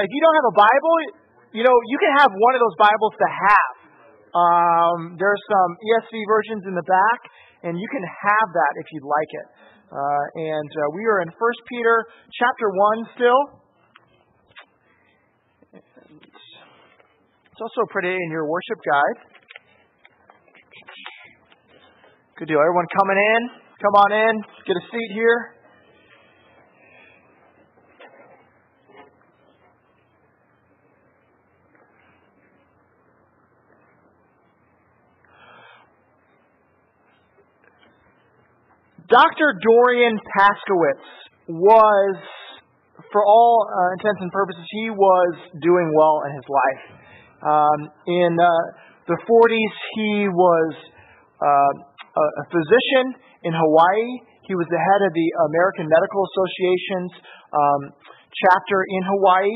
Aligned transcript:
If 0.00 0.08
you 0.08 0.20
don't 0.24 0.36
have 0.40 0.48
a 0.48 0.56
Bible, 0.56 0.96
you 1.52 1.60
know, 1.60 1.76
you 1.84 1.98
can 2.00 2.12
have 2.24 2.32
one 2.32 2.56
of 2.56 2.60
those 2.64 2.76
Bibles 2.80 3.12
to 3.12 3.28
have. 3.28 3.72
Um, 4.32 5.20
are 5.20 5.40
some 5.44 5.70
ESV 5.76 6.16
versions 6.24 6.64
in 6.64 6.72
the 6.72 6.86
back, 6.88 7.20
and 7.68 7.76
you 7.76 7.84
can 7.92 8.00
have 8.00 8.48
that 8.56 8.72
if 8.80 8.88
you'd 8.88 9.04
like 9.04 9.28
it. 9.36 9.46
Uh, 9.92 10.24
and 10.40 10.70
uh, 10.72 10.88
we 10.96 11.04
are 11.04 11.20
in 11.20 11.28
1 11.28 11.36
Peter 11.68 12.08
chapter 12.32 12.72
1 12.72 13.12
still. 13.20 13.40
It's 15.76 17.60
also 17.60 17.84
pretty 17.92 18.16
in 18.16 18.30
your 18.32 18.48
worship 18.48 18.80
guide. 18.80 19.18
Good 22.40 22.48
deal. 22.48 22.64
Everyone 22.64 22.88
coming 22.96 23.20
in? 23.20 23.42
Come 23.84 23.94
on 24.00 24.10
in. 24.16 24.34
Get 24.64 24.72
a 24.80 24.84
seat 24.88 25.10
here. 25.12 25.60
Dr. 39.12 39.60
Dorian 39.60 40.16
Paskowitz 40.32 41.04
was, 41.52 42.16
for 43.12 43.20
all 43.20 43.60
uh, 43.68 43.92
intents 44.00 44.24
and 44.24 44.32
purposes, 44.32 44.64
he 44.72 44.88
was 44.88 45.32
doing 45.60 45.92
well 45.92 46.24
in 46.24 46.32
his 46.32 46.48
life. 46.48 46.84
Um, 47.44 47.78
in 48.08 48.32
uh, 48.40 48.48
the 49.12 49.18
40s, 49.20 49.74
he 50.00 50.32
was 50.32 50.72
uh, 51.44 51.72
a 52.16 52.44
physician 52.48 53.12
in 53.44 53.52
Hawaii. 53.52 54.08
He 54.48 54.56
was 54.56 54.64
the 54.72 54.80
head 54.80 55.00
of 55.04 55.12
the 55.12 55.28
American 55.52 55.92
Medical 55.92 56.24
Association's 56.32 57.12
um, 57.52 57.80
chapter 58.32 58.80
in 58.80 59.02
Hawaii. 59.12 59.52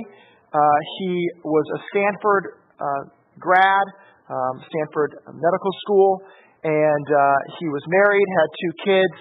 Uh, 0.53 0.61
he 1.01 1.13
was 1.49 1.65
a 1.73 1.81
Stanford 1.97 2.61
uh, 2.77 3.03
grad, 3.41 3.87
um, 4.29 4.61
Stanford 4.69 5.17
Medical 5.33 5.73
School, 5.81 6.21
and 6.61 7.07
uh, 7.09 7.57
he 7.57 7.73
was 7.73 7.81
married, 7.89 8.27
had 8.37 8.49
two 8.53 8.73
kids. 8.85 9.17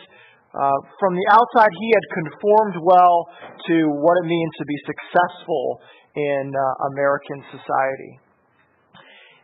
Uh, 0.56 0.80
from 1.04 1.12
the 1.20 1.28
outside, 1.36 1.68
he 1.68 1.90
had 1.92 2.06
conformed 2.16 2.80
well 2.80 3.28
to 3.68 3.92
what 3.92 4.16
it 4.24 4.26
means 4.26 4.52
to 4.56 4.64
be 4.64 4.78
successful 4.88 5.84
in 6.16 6.48
uh, 6.56 6.64
American 6.96 7.44
society. 7.52 8.14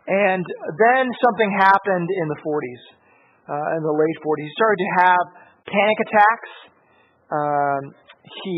And 0.08 0.46
then 0.80 1.04
something 1.20 1.52
happened 1.60 2.08
in 2.16 2.28
the 2.32 2.40
40s, 2.40 2.84
uh, 3.44 3.76
in 3.76 3.84
the 3.84 3.92
late 3.92 4.18
40s. 4.24 4.40
He 4.40 4.54
started 4.56 4.80
to 4.80 4.92
have 5.04 5.24
panic 5.68 5.98
attacks. 6.08 6.52
Um, 7.28 7.82
he, 8.44 8.58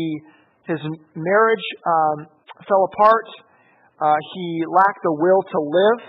his 0.70 0.80
marriage 1.18 1.66
um, 1.82 2.26
fell 2.70 2.86
apart. 2.94 3.26
Uh, 3.98 4.14
he 4.34 4.62
lacked 4.70 5.02
the 5.02 5.14
will 5.14 5.42
to 5.42 5.58
live, 5.58 6.00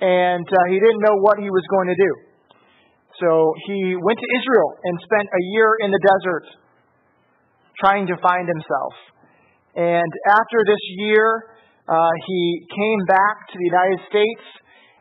and 0.00 0.44
uh, 0.44 0.56
he 0.68 0.76
didn't 0.76 1.00
know 1.00 1.16
what 1.24 1.40
he 1.40 1.48
was 1.48 1.64
going 1.72 1.88
to 1.88 1.96
do. 1.96 2.27
So 3.20 3.54
he 3.66 3.98
went 3.98 4.18
to 4.18 4.28
Israel 4.38 4.70
and 4.84 4.94
spent 5.02 5.26
a 5.26 5.42
year 5.54 5.70
in 5.82 5.90
the 5.90 6.02
desert 6.02 6.46
trying 7.80 8.06
to 8.06 8.16
find 8.22 8.46
himself. 8.46 8.94
And 9.74 10.10
after 10.26 10.58
this 10.66 10.82
year, 11.02 11.54
uh, 11.88 12.10
he 12.26 12.66
came 12.66 13.00
back 13.06 13.48
to 13.50 13.54
the 13.58 13.64
United 13.64 14.00
States 14.10 14.44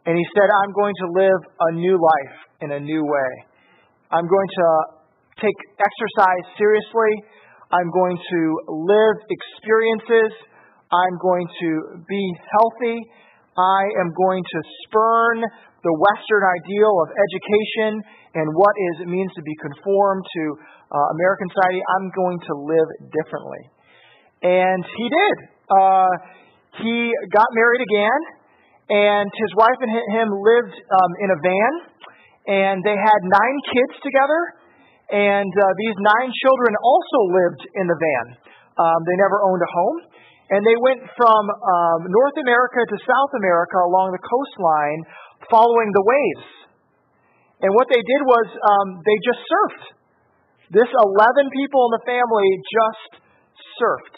and 0.05 0.17
he 0.17 0.25
said, 0.33 0.49
I'm 0.49 0.73
going 0.73 0.95
to 0.95 1.07
live 1.19 1.41
a 1.59 1.71
new 1.75 1.97
life 1.99 2.37
in 2.61 2.71
a 2.71 2.79
new 2.79 3.03
way. 3.03 3.31
I'm 4.09 4.25
going 4.25 4.49
to 4.55 4.69
take 5.41 5.57
exercise 5.77 6.45
seriously. 6.57 7.13
I'm 7.71 7.91
going 7.91 8.17
to 8.17 8.41
live 8.71 9.17
experiences. 9.27 10.31
I'm 10.87 11.17
going 11.21 11.47
to 11.59 11.69
be 12.07 12.23
healthy. 12.55 12.97
I 13.57 13.81
am 13.99 14.13
going 14.15 14.43
to 14.43 14.59
spurn 14.85 15.43
the 15.87 15.95
Western 15.95 16.43
ideal 16.43 16.91
of 16.99 17.07
education 17.15 18.03
and 18.35 18.45
what 18.51 18.75
is, 18.91 19.07
it 19.07 19.09
means 19.09 19.31
to 19.39 19.43
be 19.47 19.55
conformed 19.63 20.27
to 20.27 20.43
uh, 20.91 21.15
American 21.15 21.47
society. 21.55 21.79
I'm 21.79 22.11
going 22.11 22.39
to 22.43 22.53
live 22.67 22.89
differently. 23.15 23.63
And 24.43 24.83
he 24.83 25.07
did. 25.07 25.35
Uh, 25.71 26.11
he 26.83 27.09
got 27.31 27.47
married 27.55 27.81
again, 27.81 28.21
and 28.91 29.27
his 29.31 29.51
wife 29.55 29.79
and 29.79 29.91
him 29.95 30.29
lived 30.29 30.75
um, 30.75 31.11
in 31.23 31.29
a 31.31 31.39
van, 31.41 31.73
and 32.47 32.77
they 32.83 32.93
had 32.93 33.19
nine 33.23 33.57
kids 33.71 33.95
together, 34.03 34.41
and 35.09 35.49
uh, 35.49 35.63
these 35.79 35.97
nine 36.03 36.29
children 36.43 36.71
also 36.83 37.19
lived 37.31 37.63
in 37.79 37.85
the 37.87 37.97
van. 37.97 38.25
Um, 38.77 38.99
they 39.07 39.17
never 39.17 39.41
owned 39.47 39.63
a 39.63 39.71
home. 39.71 39.99
And 40.47 40.63
they 40.63 40.79
went 40.79 41.03
from 41.19 41.43
um, 41.43 41.99
North 42.07 42.37
America 42.39 42.79
to 42.79 42.97
South 43.03 43.33
America 43.35 43.83
along 43.83 44.15
the 44.15 44.23
coastline 44.23 45.01
following 45.49 45.89
the 45.93 46.05
waves. 46.05 46.47
And 47.61 47.73
what 47.73 47.89
they 47.89 48.01
did 48.01 48.21
was 48.23 48.47
um, 48.53 48.87
they 49.01 49.17
just 49.25 49.41
surfed. 49.45 49.85
This 50.69 50.89
11 50.91 51.49
people 51.55 51.81
in 51.89 51.91
the 51.97 52.05
family 52.05 52.49
just 52.69 53.11
surfed. 53.79 54.17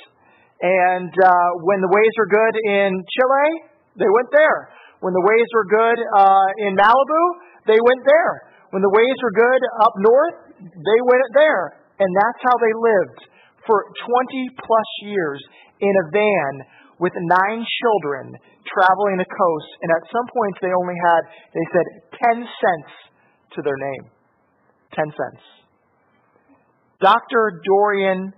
And 0.59 1.13
uh, 1.13 1.49
when 1.63 1.79
the 1.79 1.87
waves 1.87 2.15
were 2.19 2.27
good 2.27 2.55
in 2.67 2.91
Chile, 2.99 3.47
they 3.95 4.09
went 4.11 4.27
there. 4.35 4.75
When 4.99 5.15
the 5.15 5.23
waves 5.23 5.51
were 5.55 5.67
good 5.71 5.99
uh, 6.19 6.49
in 6.67 6.75
Malibu, 6.75 7.23
they 7.63 7.79
went 7.79 8.03
there. 8.03 8.33
When 8.75 8.83
the 8.83 8.91
waves 8.91 9.19
were 9.23 9.35
good 9.39 9.61
up 9.87 9.95
north, 9.95 10.37
they 10.59 10.99
went 11.07 11.29
there. 11.31 11.79
And 12.03 12.09
that's 12.11 12.41
how 12.43 12.55
they 12.59 12.73
lived 12.75 13.19
for 13.63 13.87
20 13.87 14.59
plus 14.59 14.89
years 15.07 15.39
in 15.79 15.93
a 15.95 16.05
van 16.11 16.53
with 16.99 17.15
nine 17.15 17.63
children 17.63 18.35
traveling 18.67 19.17
the 19.17 19.27
coast, 19.27 19.71
and 19.81 19.89
at 19.95 20.03
some 20.11 20.27
points 20.29 20.59
they 20.61 20.71
only 20.75 20.97
had, 20.99 21.21
they 21.55 21.67
said, 21.71 21.87
10 22.35 22.43
cents 22.43 22.91
to 23.55 23.59
their 23.63 23.79
name. 23.79 24.11
10 24.93 25.07
cents. 25.15 25.43
Dr. 26.99 27.63
Dorian 27.63 28.35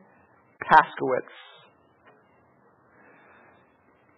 Paskowitz. 0.62 1.34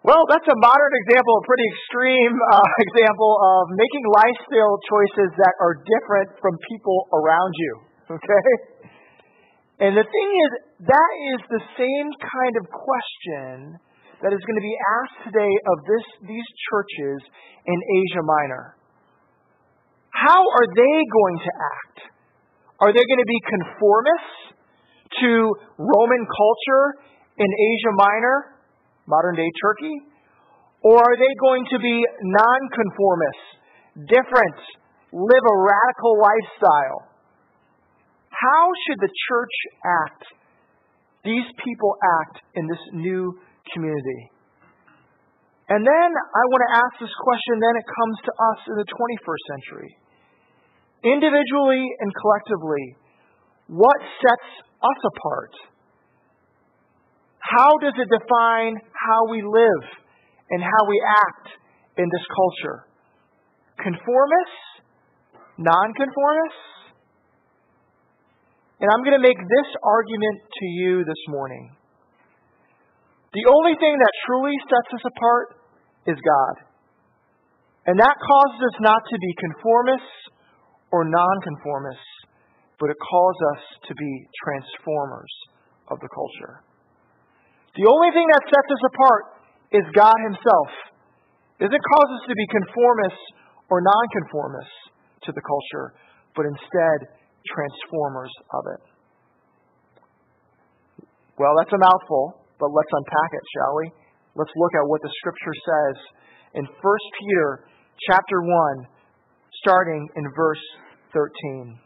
Well, 0.04 0.28
that's 0.28 0.44
a 0.44 0.60
modern 0.60 0.94
example, 1.08 1.40
a 1.40 1.46
pretty 1.48 1.64
extreme 1.64 2.36
uh, 2.36 2.60
example 2.92 3.40
of 3.40 3.72
making 3.72 4.04
lifestyle 4.12 4.76
choices 4.84 5.32
that 5.40 5.56
are 5.64 5.80
different 5.80 6.36
from 6.44 6.60
people 6.70 7.08
around 7.16 7.54
you. 7.56 7.74
Okay? 8.14 8.52
And 9.80 9.98
the 9.98 10.04
thing 10.06 10.30
is, 10.46 10.52
that 10.86 11.12
is 11.34 11.40
the 11.50 11.64
same 11.80 12.08
kind 12.20 12.54
of 12.62 12.66
question 12.70 13.80
that 14.24 14.32
is 14.32 14.40
going 14.48 14.56
to 14.56 14.64
be 14.64 14.78
asked 14.80 15.20
today 15.28 15.54
of 15.68 15.78
this, 15.84 16.06
these 16.32 16.48
churches 16.72 17.20
in 17.68 17.76
Asia 17.76 18.24
Minor. 18.24 18.80
How 20.16 20.40
are 20.40 20.68
they 20.72 20.96
going 21.12 21.38
to 21.44 21.52
act? 21.52 21.98
Are 22.80 22.92
they 22.96 23.04
going 23.04 23.20
to 23.20 23.28
be 23.28 23.42
conformists 23.52 24.40
to 25.20 25.32
Roman 25.76 26.24
culture 26.24 26.86
in 27.36 27.50
Asia 27.52 27.94
Minor, 28.00 28.56
modern 29.12 29.36
day 29.36 29.52
Turkey? 29.60 29.96
Or 30.88 31.04
are 31.04 31.18
they 31.20 31.34
going 31.44 31.68
to 31.76 31.80
be 31.84 31.96
nonconformists, 32.24 33.48
different, 34.08 34.60
live 35.12 35.46
a 35.52 35.58
radical 35.68 36.16
lifestyle? 36.16 37.12
How 38.32 38.66
should 38.88 39.00
the 39.04 39.12
church 39.28 39.56
act? 39.84 40.24
These 41.24 41.48
people 41.64 41.96
act 42.24 42.44
in 42.56 42.68
this 42.68 42.84
new 42.92 43.36
community. 43.72 44.34
And 45.70 45.80
then 45.80 46.10
I 46.12 46.44
want 46.52 46.62
to 46.68 46.72
ask 46.76 46.94
this 47.00 47.16
question, 47.24 47.54
then 47.64 47.76
it 47.80 47.88
comes 47.88 48.18
to 48.28 48.32
us 48.36 48.60
in 48.68 48.76
the 48.84 48.88
21st 48.90 49.44
century. 49.48 49.92
Individually 51.08 51.84
and 52.04 52.12
collectively, 52.12 52.86
what 53.68 54.00
sets 54.20 54.50
us 54.84 55.00
apart? 55.16 55.54
How 57.40 57.72
does 57.80 57.96
it 57.96 58.10
define 58.12 58.76
how 58.92 59.32
we 59.32 59.42
live 59.42 59.84
and 60.52 60.60
how 60.62 60.82
we 60.88 61.00
act 61.26 61.48
in 61.98 62.08
this 62.12 62.26
culture? 62.28 62.88
Conformists? 63.80 64.64
Nonconformists? 65.58 66.74
And 68.80 68.92
I'm 68.92 69.04
going 69.04 69.16
to 69.16 69.24
make 69.24 69.38
this 69.38 69.70
argument 69.84 70.44
to 70.44 70.66
you 70.66 71.06
this 71.06 71.24
morning. 71.30 71.72
The 73.34 73.50
only 73.50 73.74
thing 73.82 73.98
that 73.98 74.14
truly 74.30 74.54
sets 74.70 74.90
us 74.94 75.04
apart 75.10 75.48
is 76.06 76.18
God. 76.22 76.56
And 77.90 77.98
that 77.98 78.16
causes 78.16 78.62
us 78.62 78.78
not 78.80 79.02
to 79.10 79.18
be 79.18 79.32
conformists 79.42 80.18
or 80.94 81.10
nonconformists, 81.10 82.14
but 82.78 82.94
it 82.94 82.98
calls 83.02 83.38
us 83.58 83.64
to 83.90 83.94
be 83.98 84.12
transformers 84.38 85.34
of 85.90 85.98
the 85.98 86.08
culture. 86.14 86.62
The 87.74 87.90
only 87.90 88.14
thing 88.14 88.30
that 88.38 88.46
sets 88.46 88.70
us 88.70 88.84
apart 88.94 89.24
is 89.74 89.84
God 89.98 90.14
Himself. 90.30 90.70
It 91.58 91.74
doesn't 91.74 91.90
cause 91.90 92.10
us 92.22 92.24
to 92.30 92.36
be 92.38 92.46
conformists 92.54 93.26
or 93.74 93.82
nonconformists 93.82 94.78
to 95.26 95.34
the 95.34 95.42
culture, 95.42 95.98
but 96.38 96.46
instead 96.46 97.10
transformers 97.50 98.30
of 98.54 98.64
it. 98.78 98.84
Well, 101.42 101.58
that's 101.58 101.74
a 101.74 101.82
mouthful 101.82 102.43
but 102.64 102.72
let's 102.72 102.94
unpack 102.96 103.32
it, 103.36 103.46
shall 103.52 103.76
we? 103.84 103.86
let's 104.36 104.54
look 104.58 104.74
at 104.74 104.90
what 104.90 105.02
the 105.02 105.14
scripture 105.22 105.54
says 105.54 105.98
in 106.58 106.66
1 106.66 106.74
Peter 106.82 107.66
chapter 108.10 108.42
1, 108.42 108.88
starting 109.62 110.10
in 110.18 110.26
verse 110.34 110.62
13. 111.14 111.78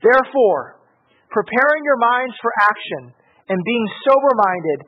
Therefore, 0.00 0.80
preparing 1.28 1.82
your 1.84 2.00
minds 2.00 2.36
for 2.40 2.52
action 2.60 3.02
and 3.48 3.60
being 3.60 3.86
sober 4.08 4.32
minded, 4.36 4.78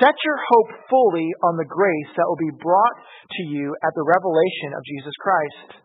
set 0.00 0.16
your 0.24 0.40
hope 0.52 0.70
fully 0.88 1.28
on 1.44 1.56
the 1.56 1.68
grace 1.68 2.10
that 2.16 2.28
will 2.28 2.40
be 2.40 2.60
brought 2.60 2.96
to 3.40 3.42
you 3.48 3.72
at 3.84 3.92
the 3.96 4.04
revelation 4.04 4.76
of 4.76 4.84
Jesus 4.84 5.16
Christ. 5.20 5.80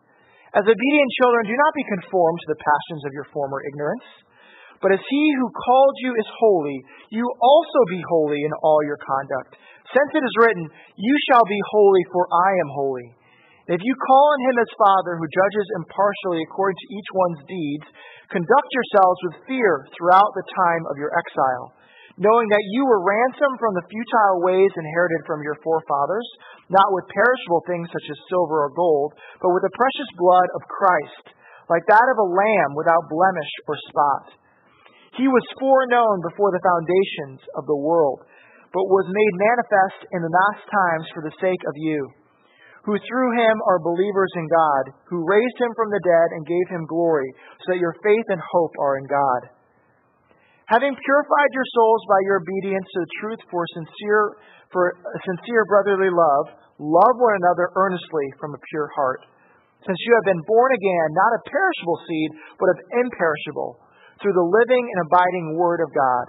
As 0.52 0.66
obedient 0.66 1.10
children, 1.22 1.46
do 1.46 1.56
not 1.56 1.72
be 1.76 1.92
conformed 1.96 2.40
to 2.44 2.50
the 2.52 2.60
passions 2.60 3.02
of 3.06 3.14
your 3.14 3.28
former 3.32 3.62
ignorance. 3.64 4.08
But 4.80 4.96
as 4.96 5.04
he 5.04 5.24
who 5.36 5.48
called 5.52 5.96
you 6.00 6.12
is 6.16 6.38
holy, 6.40 6.78
you 7.12 7.24
also 7.40 7.80
be 7.92 8.00
holy 8.08 8.40
in 8.40 8.52
all 8.64 8.80
your 8.88 8.96
conduct. 8.96 9.60
Since 9.92 10.10
it 10.16 10.24
is 10.24 10.40
written, 10.40 10.64
You 10.96 11.14
shall 11.28 11.44
be 11.44 11.60
holy, 11.68 12.04
for 12.08 12.24
I 12.24 12.50
am 12.64 12.70
holy. 12.72 13.08
If 13.68 13.84
you 13.84 13.94
call 13.94 14.26
on 14.34 14.40
him 14.50 14.56
as 14.56 14.80
Father, 14.80 15.14
who 15.20 15.36
judges 15.36 15.68
impartially 15.78 16.42
according 16.42 16.80
to 16.80 16.90
each 16.96 17.10
one's 17.12 17.42
deeds, 17.44 17.86
conduct 18.32 18.70
yourselves 18.72 19.20
with 19.28 19.44
fear 19.46 19.84
throughout 19.94 20.32
the 20.32 20.48
time 20.48 20.82
of 20.88 20.98
your 20.98 21.12
exile, 21.12 21.76
knowing 22.16 22.48
that 22.48 22.70
you 22.72 22.82
were 22.82 23.04
ransomed 23.04 23.60
from 23.60 23.76
the 23.76 23.86
futile 23.86 24.42
ways 24.42 24.72
inherited 24.74 25.22
from 25.28 25.44
your 25.44 25.60
forefathers, 25.60 26.26
not 26.72 26.88
with 26.90 27.12
perishable 27.14 27.62
things 27.68 27.86
such 27.92 28.08
as 28.10 28.28
silver 28.32 28.64
or 28.64 28.74
gold, 28.74 29.12
but 29.44 29.52
with 29.52 29.62
the 29.62 29.76
precious 29.76 30.10
blood 30.16 30.48
of 30.56 30.70
Christ, 30.72 31.24
like 31.68 31.84
that 31.86 32.10
of 32.10 32.18
a 32.18 32.32
lamb 32.32 32.72
without 32.74 33.12
blemish 33.12 33.52
or 33.68 33.76
spot. 33.86 34.40
He 35.18 35.26
was 35.26 35.56
foreknown 35.58 36.22
before 36.22 36.50
the 36.54 36.62
foundations 36.62 37.40
of 37.58 37.66
the 37.66 37.80
world, 37.80 38.22
but 38.70 38.86
was 38.86 39.10
made 39.10 39.34
manifest 39.50 40.06
in 40.14 40.20
the 40.22 40.30
last 40.30 40.62
times 40.70 41.06
for 41.10 41.22
the 41.26 41.34
sake 41.42 41.62
of 41.66 41.74
you 41.76 42.10
who 42.84 42.96
through 42.96 43.30
him 43.36 43.56
are 43.68 43.84
believers 43.84 44.32
in 44.36 44.46
God, 44.48 44.84
who 45.12 45.28
raised 45.28 45.58
him 45.60 45.72
from 45.76 45.92
the 45.92 46.00
dead 46.00 46.28
and 46.32 46.48
gave 46.48 46.66
him 46.72 46.88
glory, 46.88 47.28
so 47.60 47.72
that 47.72 47.82
your 47.82 47.96
faith 48.00 48.28
and 48.32 48.40
hope 48.40 48.72
are 48.80 48.96
in 48.96 49.04
God. 49.04 49.42
Having 50.72 50.96
purified 50.96 51.52
your 51.52 51.68
souls 51.76 52.02
by 52.08 52.20
your 52.24 52.40
obedience 52.40 52.86
to 52.94 53.00
the 53.04 53.14
truth 53.20 53.42
for 53.50 53.66
sincere, 53.74 54.38
for 54.70 54.96
sincere 55.26 55.66
brotherly 55.66 56.08
love, 56.08 56.56
love 56.78 57.16
one 57.18 57.36
another 57.42 57.68
earnestly 57.74 58.26
from 58.38 58.54
a 58.54 58.62
pure 58.70 58.88
heart. 58.96 59.28
Since 59.84 59.98
you 60.06 60.12
have 60.14 60.28
been 60.30 60.44
born 60.46 60.70
again, 60.72 61.08
not 61.12 61.36
of 61.36 61.50
perishable 61.50 61.98
seed, 62.06 62.30
but 62.56 62.70
of 62.70 62.78
imperishable, 63.02 63.82
through 64.20 64.36
the 64.36 64.52
living 64.52 64.84
and 64.84 65.00
abiding 65.08 65.56
Word 65.56 65.80
of 65.80 65.90
God. 65.92 66.26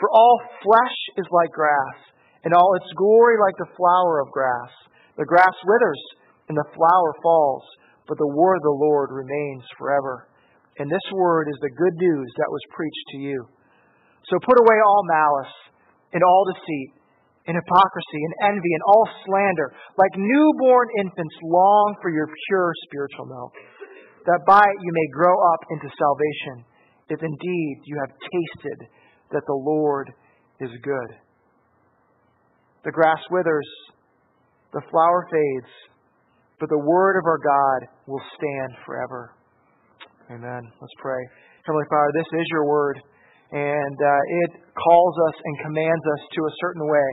For 0.00 0.10
all 0.10 0.40
flesh 0.64 0.98
is 1.16 1.28
like 1.30 1.52
grass, 1.52 2.12
and 2.44 2.54
all 2.54 2.74
its 2.74 2.90
glory 2.98 3.38
like 3.38 3.54
the 3.56 3.70
flower 3.76 4.18
of 4.20 4.34
grass. 4.34 4.72
The 5.16 5.28
grass 5.28 5.54
withers 5.62 6.02
and 6.48 6.56
the 6.58 6.72
flower 6.74 7.10
falls, 7.22 7.62
but 8.08 8.18
the 8.18 8.34
word 8.34 8.58
of 8.58 8.66
the 8.66 8.80
Lord 8.82 9.14
remains 9.14 9.62
forever. 9.78 10.26
And 10.78 10.90
this 10.90 11.06
word 11.12 11.46
is 11.52 11.58
the 11.60 11.76
good 11.76 11.94
news 12.00 12.28
that 12.40 12.50
was 12.50 12.72
preached 12.74 13.06
to 13.12 13.18
you. 13.18 13.38
So 14.26 14.40
put 14.42 14.58
away 14.58 14.78
all 14.80 15.04
malice 15.04 15.54
and 16.16 16.22
all 16.24 16.48
deceit 16.50 16.98
and 17.46 17.58
hypocrisy 17.58 18.20
and 18.22 18.54
envy 18.54 18.72
and 18.72 18.84
all 18.86 19.06
slander. 19.26 19.74
Like 19.98 20.14
newborn 20.16 20.88
infants, 20.98 21.36
long 21.44 21.94
for 22.00 22.10
your 22.10 22.26
pure 22.48 22.72
spiritual 22.88 23.26
milk, 23.26 23.52
that 24.26 24.42
by 24.46 24.62
it 24.62 24.78
you 24.80 24.92
may 24.94 25.08
grow 25.14 25.36
up 25.52 25.62
into 25.70 25.88
salvation, 25.94 26.64
if 27.08 27.22
indeed 27.22 27.76
you 27.84 27.96
have 28.00 28.16
tasted 28.18 28.88
that 29.32 29.42
the 29.46 29.54
Lord 29.54 30.12
is 30.60 30.70
good. 30.82 31.16
The 32.84 32.92
grass 32.92 33.20
withers 33.30 33.68
the 34.72 34.82
flower 34.90 35.28
fades, 35.28 35.72
but 36.58 36.68
the 36.68 36.80
word 36.80 37.20
of 37.20 37.24
our 37.28 37.38
God 37.38 37.80
will 38.06 38.24
stand 38.36 38.72
forever. 38.86 39.36
Amen. 40.32 40.62
Let's 40.80 40.96
pray. 40.96 41.20
Heavenly 41.66 41.84
Father, 41.92 42.12
this 42.16 42.40
is 42.40 42.46
your 42.50 42.64
word, 42.64 42.96
and 43.52 43.96
uh, 44.00 44.22
it 44.48 44.50
calls 44.72 45.14
us 45.28 45.36
and 45.44 45.54
commands 45.60 46.04
us 46.08 46.22
to 46.32 46.40
a 46.40 46.56
certain 46.60 46.88
way. 46.88 47.10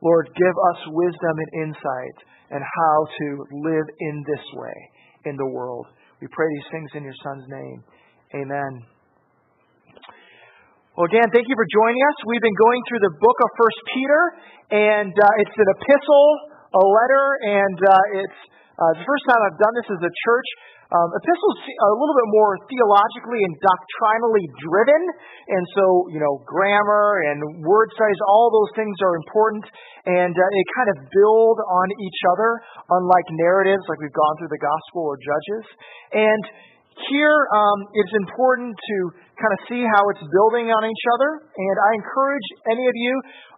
Lord, 0.00 0.30
give 0.32 0.56
us 0.72 0.80
wisdom 0.86 1.34
and 1.42 1.50
insight 1.68 2.16
and 2.50 2.62
how 2.62 2.96
to 3.18 3.26
live 3.66 3.88
in 3.98 4.24
this 4.26 4.46
way 4.54 4.78
in 5.26 5.36
the 5.36 5.50
world. 5.50 5.86
We 6.22 6.28
pray 6.30 6.46
these 6.54 6.70
things 6.70 6.90
in 6.94 7.02
your 7.04 7.18
Son's 7.22 7.44
name. 7.48 7.84
Amen. 8.30 8.86
Well, 10.94 11.10
again, 11.10 11.26
thank 11.34 11.50
you 11.50 11.56
for 11.58 11.66
joining 11.66 11.98
us. 11.98 12.16
We've 12.30 12.44
been 12.46 12.60
going 12.62 12.80
through 12.86 13.02
the 13.02 13.14
book 13.18 13.38
of 13.42 13.48
First 13.58 13.80
Peter, 13.90 14.22
and 14.70 15.10
uh, 15.10 15.42
it's 15.42 15.56
an 15.58 15.66
epistle 15.66 16.28
a 16.70 16.78
letter, 16.78 17.26
and 17.42 17.78
uh, 17.82 18.22
it's 18.22 18.40
uh, 18.78 18.92
the 18.94 19.02
first 19.02 19.26
time 19.26 19.40
I've 19.42 19.58
done 19.58 19.74
this 19.82 19.98
as 19.98 20.02
a 20.06 20.12
church. 20.14 20.48
Um, 20.94 21.10
epistles 21.10 21.58
are 21.58 21.90
a 21.90 21.98
little 21.98 22.18
bit 22.18 22.30
more 22.34 22.54
theologically 22.70 23.42
and 23.46 23.54
doctrinally 23.58 24.46
driven, 24.62 25.02
and 25.50 25.64
so 25.74 26.06
you 26.14 26.22
know 26.22 26.38
grammar 26.46 27.26
and 27.34 27.66
word 27.66 27.90
studies, 27.98 28.18
all 28.30 28.54
those 28.54 28.70
things 28.78 28.94
are 29.02 29.14
important, 29.18 29.66
and 30.06 30.34
uh, 30.34 30.42
they 30.54 30.64
kind 30.78 30.90
of 30.94 30.96
build 31.10 31.58
on 31.66 31.86
each 31.98 32.20
other, 32.30 32.62
unlike 32.94 33.26
narratives 33.42 33.82
like 33.90 33.98
we've 33.98 34.14
gone 34.14 34.34
through 34.38 34.54
the 34.54 34.62
gospel 34.62 35.10
or 35.10 35.18
Judges. 35.18 35.66
And 36.14 36.42
here, 37.08 37.36
um, 37.56 37.78
it's 37.96 38.14
important 38.20 38.76
to 38.76 38.96
kind 39.40 39.52
of 39.56 39.60
see 39.72 39.80
how 39.96 40.02
it's 40.12 40.24
building 40.28 40.68
on 40.68 40.82
each 40.84 41.04
other. 41.16 41.30
And 41.40 41.76
I 41.80 41.90
encourage 41.96 42.46
any 42.68 42.84
of 42.84 42.92
you, 42.92 43.14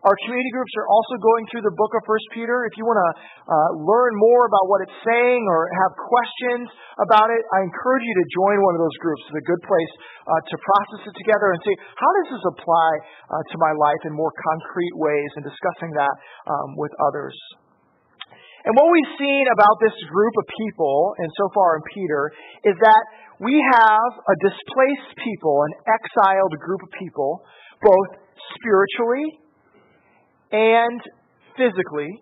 our 0.07 0.15
community 0.27 0.51
groups 0.55 0.75
are 0.79 0.89
also 0.91 1.15
going 1.19 1.45
through 1.51 1.67
the 1.67 1.75
book 1.75 1.95
of 1.95 2.03
First 2.07 2.27
Peter. 2.35 2.67
If 2.67 2.75
you 2.79 2.87
want 2.87 2.99
to 2.99 3.11
uh, 3.47 3.71
learn 3.83 4.13
more 4.19 4.47
about 4.47 4.65
what 4.67 4.83
it's 4.87 4.99
saying 5.03 5.43
or 5.47 5.71
have 5.75 5.93
questions 5.95 6.67
about 7.03 7.31
it, 7.31 7.43
I 7.55 7.63
encourage 7.67 8.03
you 8.07 8.15
to 8.19 8.27
join 8.35 8.57
one 8.63 8.75
of 8.79 8.83
those 8.83 8.99
groups. 8.99 9.23
It's 9.31 9.43
a 9.43 9.49
good 9.49 9.63
place 9.63 9.93
uh, 10.27 10.41
to 10.43 10.55
process 10.59 11.03
it 11.07 11.15
together 11.23 11.55
and 11.55 11.61
see 11.63 11.77
how 11.99 12.11
does 12.23 12.29
this 12.35 12.45
apply 12.51 12.91
uh, 13.31 13.43
to 13.55 13.57
my 13.63 13.73
life 13.79 14.03
in 14.07 14.13
more 14.15 14.35
concrete 14.35 14.95
ways 14.99 15.31
and 15.39 15.43
discussing 15.47 15.91
that 15.99 16.15
um, 16.51 16.75
with 16.79 16.91
others. 17.07 17.35
And 18.63 18.73
what 18.79 18.87
we've 18.95 19.15
seen 19.19 19.45
about 19.51 19.77
this 19.83 19.97
group 20.07 20.35
of 20.39 20.47
people, 20.55 21.19
and 21.19 21.29
so 21.35 21.51
far 21.51 21.77
in 21.79 21.83
Peter, 21.91 22.31
is 22.63 22.77
that 22.79 23.03
we 23.43 23.59
have 23.59 24.13
a 24.23 24.37
displaced 24.39 25.19
people, 25.19 25.67
an 25.67 25.75
exiled 25.91 26.55
group 26.63 26.79
of 26.87 26.91
people, 26.95 27.43
both 27.83 28.11
spiritually 28.55 29.43
and 30.55 31.01
physically, 31.59 32.13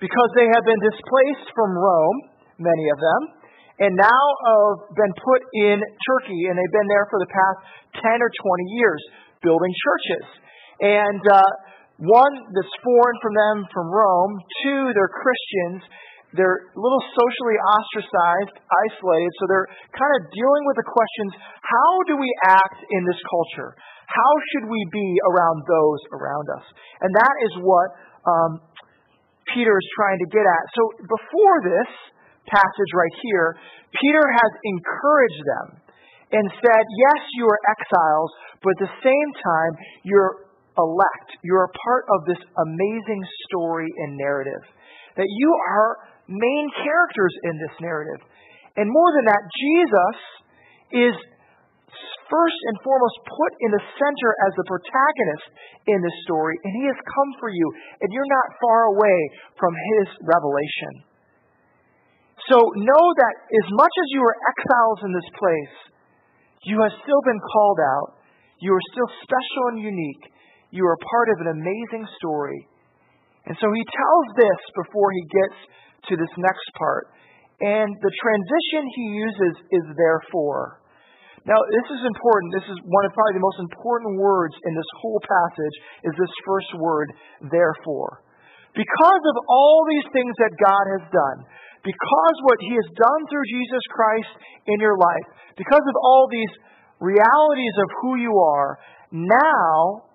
because 0.00 0.30
they 0.32 0.48
have 0.48 0.64
been 0.64 0.80
displaced 0.80 1.52
from 1.52 1.76
Rome, 1.76 2.18
many 2.56 2.86
of 2.88 2.98
them, 2.98 3.22
and 3.84 3.92
now 3.92 4.24
have 4.48 4.96
been 4.96 5.14
put 5.20 5.40
in 5.60 5.76
Turkey, 6.08 6.48
and 6.48 6.56
they've 6.56 6.76
been 6.80 6.88
there 6.88 7.06
for 7.12 7.20
the 7.20 7.28
past 7.28 7.58
10 8.00 8.16
or 8.16 8.32
20 8.32 8.80
years 8.80 9.02
building 9.44 9.72
churches. 9.76 10.26
And 10.80 11.22
uh, 11.28 11.44
one 12.02 12.34
that's 12.50 12.74
foreign 12.82 13.18
from 13.22 13.34
them 13.38 13.56
from 13.70 13.86
Rome, 13.86 14.34
two, 14.62 14.90
they're 14.90 15.14
Christians, 15.14 15.86
they're 16.34 16.72
a 16.72 16.80
little 16.80 17.04
socially 17.12 17.58
ostracized, 17.60 18.56
isolated, 18.88 19.30
so 19.38 19.42
they're 19.46 19.68
kind 19.92 20.12
of 20.18 20.32
dealing 20.32 20.64
with 20.66 20.76
the 20.80 20.88
questions 20.88 21.30
how 21.60 21.92
do 22.08 22.16
we 22.16 22.30
act 22.48 22.80
in 22.88 23.02
this 23.06 23.20
culture? 23.28 23.76
How 24.08 24.32
should 24.52 24.66
we 24.68 24.80
be 24.90 25.08
around 25.28 25.62
those 25.68 26.00
around 26.12 26.46
us? 26.58 26.66
And 27.04 27.10
that 27.12 27.34
is 27.48 27.52
what 27.62 27.88
um, 28.26 28.52
Peter 29.52 29.72
is 29.76 29.88
trying 29.94 30.18
to 30.24 30.28
get 30.32 30.44
at. 30.44 30.64
So 30.72 30.82
before 31.04 31.56
this 31.64 31.90
passage 32.48 32.90
right 32.96 33.16
here, 33.22 33.56
Peter 33.92 34.24
has 34.24 34.52
encouraged 34.64 35.42
them 35.46 35.66
and 36.32 36.44
said, 36.48 36.82
Yes, 36.96 37.20
you 37.36 37.44
are 37.44 37.60
exiles, 37.68 38.32
but 38.64 38.72
at 38.80 38.88
the 38.88 38.94
same 39.04 39.28
time, 39.36 39.72
you're 40.02 40.51
elect. 40.78 41.28
You're 41.44 41.68
a 41.68 41.74
part 41.84 42.04
of 42.08 42.24
this 42.26 42.40
amazing 42.40 43.22
story 43.48 43.88
and 43.88 44.16
narrative. 44.16 44.62
That 45.16 45.28
you 45.28 45.50
are 45.68 45.96
main 46.28 46.66
characters 46.80 47.34
in 47.44 47.54
this 47.60 47.74
narrative. 47.80 48.20
And 48.76 48.88
more 48.88 49.10
than 49.12 49.26
that, 49.28 49.42
Jesus 49.52 50.16
is 50.92 51.14
first 52.32 52.60
and 52.72 52.76
foremost 52.80 53.16
put 53.28 53.52
in 53.60 53.70
the 53.76 53.84
center 54.00 54.30
as 54.48 54.52
the 54.56 54.64
protagonist 54.64 55.46
in 55.92 55.98
this 56.00 56.16
story, 56.24 56.56
and 56.64 56.72
he 56.80 56.84
has 56.88 56.96
come 57.04 57.30
for 57.36 57.52
you, 57.52 57.66
and 58.00 58.08
you're 58.08 58.32
not 58.32 58.56
far 58.56 58.88
away 58.96 59.18
from 59.60 59.76
his 59.76 60.08
revelation. 60.24 61.04
So 62.48 62.56
know 62.58 63.04
that 63.20 63.34
as 63.44 63.68
much 63.76 63.92
as 63.92 64.08
you 64.16 64.24
are 64.24 64.38
exiles 64.48 65.00
in 65.04 65.12
this 65.12 65.30
place, 65.36 65.76
you 66.64 66.80
have 66.80 66.94
still 67.04 67.22
been 67.28 67.42
called 67.52 67.80
out. 67.84 68.08
You 68.64 68.72
are 68.72 68.86
still 68.94 69.10
special 69.22 69.62
and 69.76 69.78
unique. 69.84 70.24
You 70.72 70.88
are 70.88 70.96
part 70.96 71.28
of 71.36 71.44
an 71.44 71.50
amazing 71.52 72.08
story. 72.16 72.64
And 73.44 73.54
so 73.60 73.68
he 73.68 73.84
tells 73.84 74.26
this 74.40 74.60
before 74.80 75.12
he 75.12 75.24
gets 75.28 75.58
to 76.08 76.12
this 76.16 76.32
next 76.40 76.66
part. 76.80 77.12
And 77.60 77.92
the 78.00 78.14
transition 78.18 78.82
he 78.96 79.06
uses 79.20 79.54
is 79.68 79.84
therefore. 79.94 80.82
Now, 81.44 81.58
this 81.58 81.88
is 81.98 82.02
important. 82.06 82.54
This 82.54 82.70
is 82.70 82.78
one 82.86 83.04
of 83.04 83.12
probably 83.12 83.36
the 83.36 83.44
most 83.44 83.60
important 83.60 84.18
words 84.18 84.54
in 84.62 84.72
this 84.78 84.90
whole 85.02 85.20
passage 85.20 85.76
is 86.06 86.14
this 86.14 86.34
first 86.46 86.70
word, 86.78 87.10
therefore. 87.50 88.22
Because 88.72 89.22
of 89.28 89.36
all 89.50 89.84
these 89.90 90.08
things 90.14 90.32
that 90.38 90.54
God 90.56 90.84
has 90.96 91.04
done, 91.10 91.38
because 91.82 92.36
what 92.46 92.62
He 92.62 92.72
has 92.78 92.88
done 92.94 93.20
through 93.26 93.46
Jesus 93.50 93.84
Christ 93.90 94.32
in 94.70 94.78
your 94.78 94.96
life, 94.96 95.26
because 95.58 95.82
of 95.82 95.96
all 95.98 96.30
these 96.30 96.54
realities 97.02 97.76
of 97.82 97.88
who 98.00 98.22
you 98.22 98.32
are, 98.38 98.78
now 99.10 100.06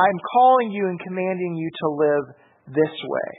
I'm 0.00 0.18
calling 0.32 0.72
you 0.72 0.88
and 0.88 0.98
commanding 1.00 1.60
you 1.60 1.68
to 1.68 1.86
live 1.92 2.24
this 2.72 2.96
way. 3.04 3.30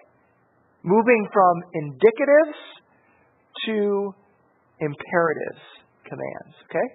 Moving 0.84 1.26
from 1.34 1.56
indicatives 1.74 2.62
to 3.66 4.14
imperatives 4.78 5.64
commands. 6.06 6.54
Okay? 6.70 6.88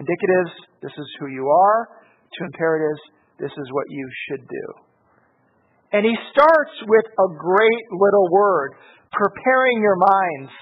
Indicatives, 0.00 0.52
this 0.80 0.92
is 0.96 1.08
who 1.20 1.28
you 1.28 1.48
are. 1.48 2.00
To 2.32 2.40
imperatives, 2.48 3.00
this 3.36 3.52
is 3.52 3.66
what 3.72 3.84
you 3.90 4.06
should 4.24 4.44
do. 4.48 4.66
And 5.92 6.06
he 6.06 6.14
starts 6.30 6.76
with 6.86 7.06
a 7.18 7.28
great 7.34 7.84
little 7.90 8.30
word, 8.30 8.78
preparing 9.10 9.82
your 9.82 9.98
minds. 9.98 10.52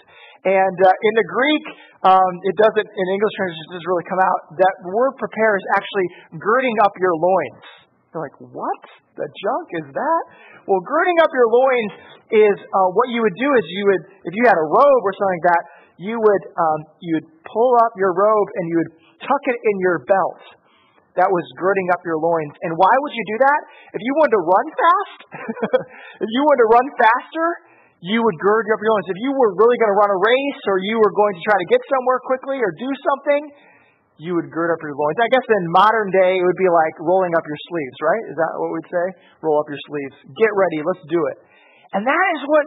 And 0.49 0.79
uh, 0.81 0.88
in 0.88 1.15
the 1.15 1.27
Greek, 1.29 1.65
um, 2.09 2.33
it 2.49 2.57
doesn't, 2.57 2.88
in 2.88 3.07
English 3.12 3.35
translation, 3.37 3.62
it 3.69 3.73
doesn't 3.77 3.91
really 3.93 4.09
come 4.09 4.23
out. 4.25 4.41
That 4.57 4.77
word 4.88 5.12
prepare 5.21 5.61
is 5.61 5.67
actually 5.77 6.09
girding 6.41 6.77
up 6.83 6.97
your 6.97 7.12
loins. 7.12 7.88
You're 8.09 8.25
like, 8.25 8.38
what? 8.41 8.83
The 9.21 9.29
junk 9.29 9.67
is 9.85 9.87
that? 9.93 10.23
Well, 10.65 10.81
girding 10.81 11.19
up 11.21 11.29
your 11.33 11.49
loins 11.53 11.93
is 12.33 12.57
uh, 12.65 12.88
what 12.97 13.12
you 13.12 13.21
would 13.21 13.37
do 13.37 13.49
is 13.53 13.65
you 13.69 13.85
would, 13.93 14.03
if 14.25 14.33
you 14.33 14.45
had 14.49 14.57
a 14.57 14.67
robe 14.69 15.03
or 15.05 15.12
something 15.12 15.37
like 15.37 15.49
that, 15.53 15.62
you 15.99 16.15
would 16.15 16.45
um, 16.55 16.81
you 17.03 17.19
would 17.19 17.29
pull 17.43 17.75
up 17.83 17.93
your 17.99 18.15
robe 18.15 18.49
and 18.55 18.65
you 18.71 18.77
would 18.79 18.93
tuck 19.19 19.45
it 19.50 19.59
in 19.59 19.77
your 19.83 20.07
belt. 20.07 20.43
That 21.19 21.27
was 21.27 21.43
girding 21.59 21.91
up 21.91 22.07
your 22.07 22.15
loins. 22.15 22.55
And 22.62 22.79
why 22.79 22.95
would 22.95 23.11
you 23.11 23.25
do 23.27 23.37
that? 23.43 23.61
If 23.99 24.00
you 24.07 24.12
wanted 24.23 24.38
to 24.38 24.45
run 24.47 24.67
fast, 24.71 25.19
if 26.23 26.29
you 26.31 26.41
wanted 26.47 26.62
to 26.62 26.71
run 26.71 26.87
faster, 26.95 27.47
you 27.99 28.23
would 28.23 28.38
gird 28.38 28.71
up 28.71 28.79
your 28.79 28.95
loins. 28.95 29.11
If 29.11 29.19
you 29.19 29.35
were 29.35 29.59
really 29.59 29.75
going 29.83 29.91
to 29.91 29.99
run 29.99 30.11
a 30.15 30.21
race 30.23 30.62
or 30.71 30.79
you 30.79 31.03
were 31.03 31.11
going 31.11 31.35
to 31.35 31.43
try 31.43 31.59
to 31.59 31.67
get 31.67 31.83
somewhere 31.91 32.23
quickly 32.23 32.62
or 32.62 32.71
do 32.71 32.87
something, 33.03 33.43
you 34.19 34.35
would 34.35 34.51
gird 34.51 34.75
up 34.75 34.83
your 34.83 34.99
loins. 34.99 35.19
I 35.23 35.31
guess 35.31 35.47
in 35.47 35.65
modern 35.71 36.11
day 36.11 36.43
it 36.43 36.45
would 36.45 36.59
be 36.59 36.67
like 36.67 36.95
rolling 36.99 37.31
up 37.39 37.47
your 37.47 37.61
sleeves, 37.71 37.99
right? 38.03 38.25
Is 38.35 38.37
that 38.37 38.53
what 38.59 38.71
we'd 38.75 38.91
say? 38.91 39.07
Roll 39.47 39.63
up 39.63 39.69
your 39.71 39.83
sleeves. 39.87 40.17
Get 40.35 40.51
ready. 40.59 40.83
Let's 40.83 41.05
do 41.07 41.21
it. 41.31 41.39
And 41.95 42.03
that 42.03 42.27
is 42.35 42.43
what 42.51 42.65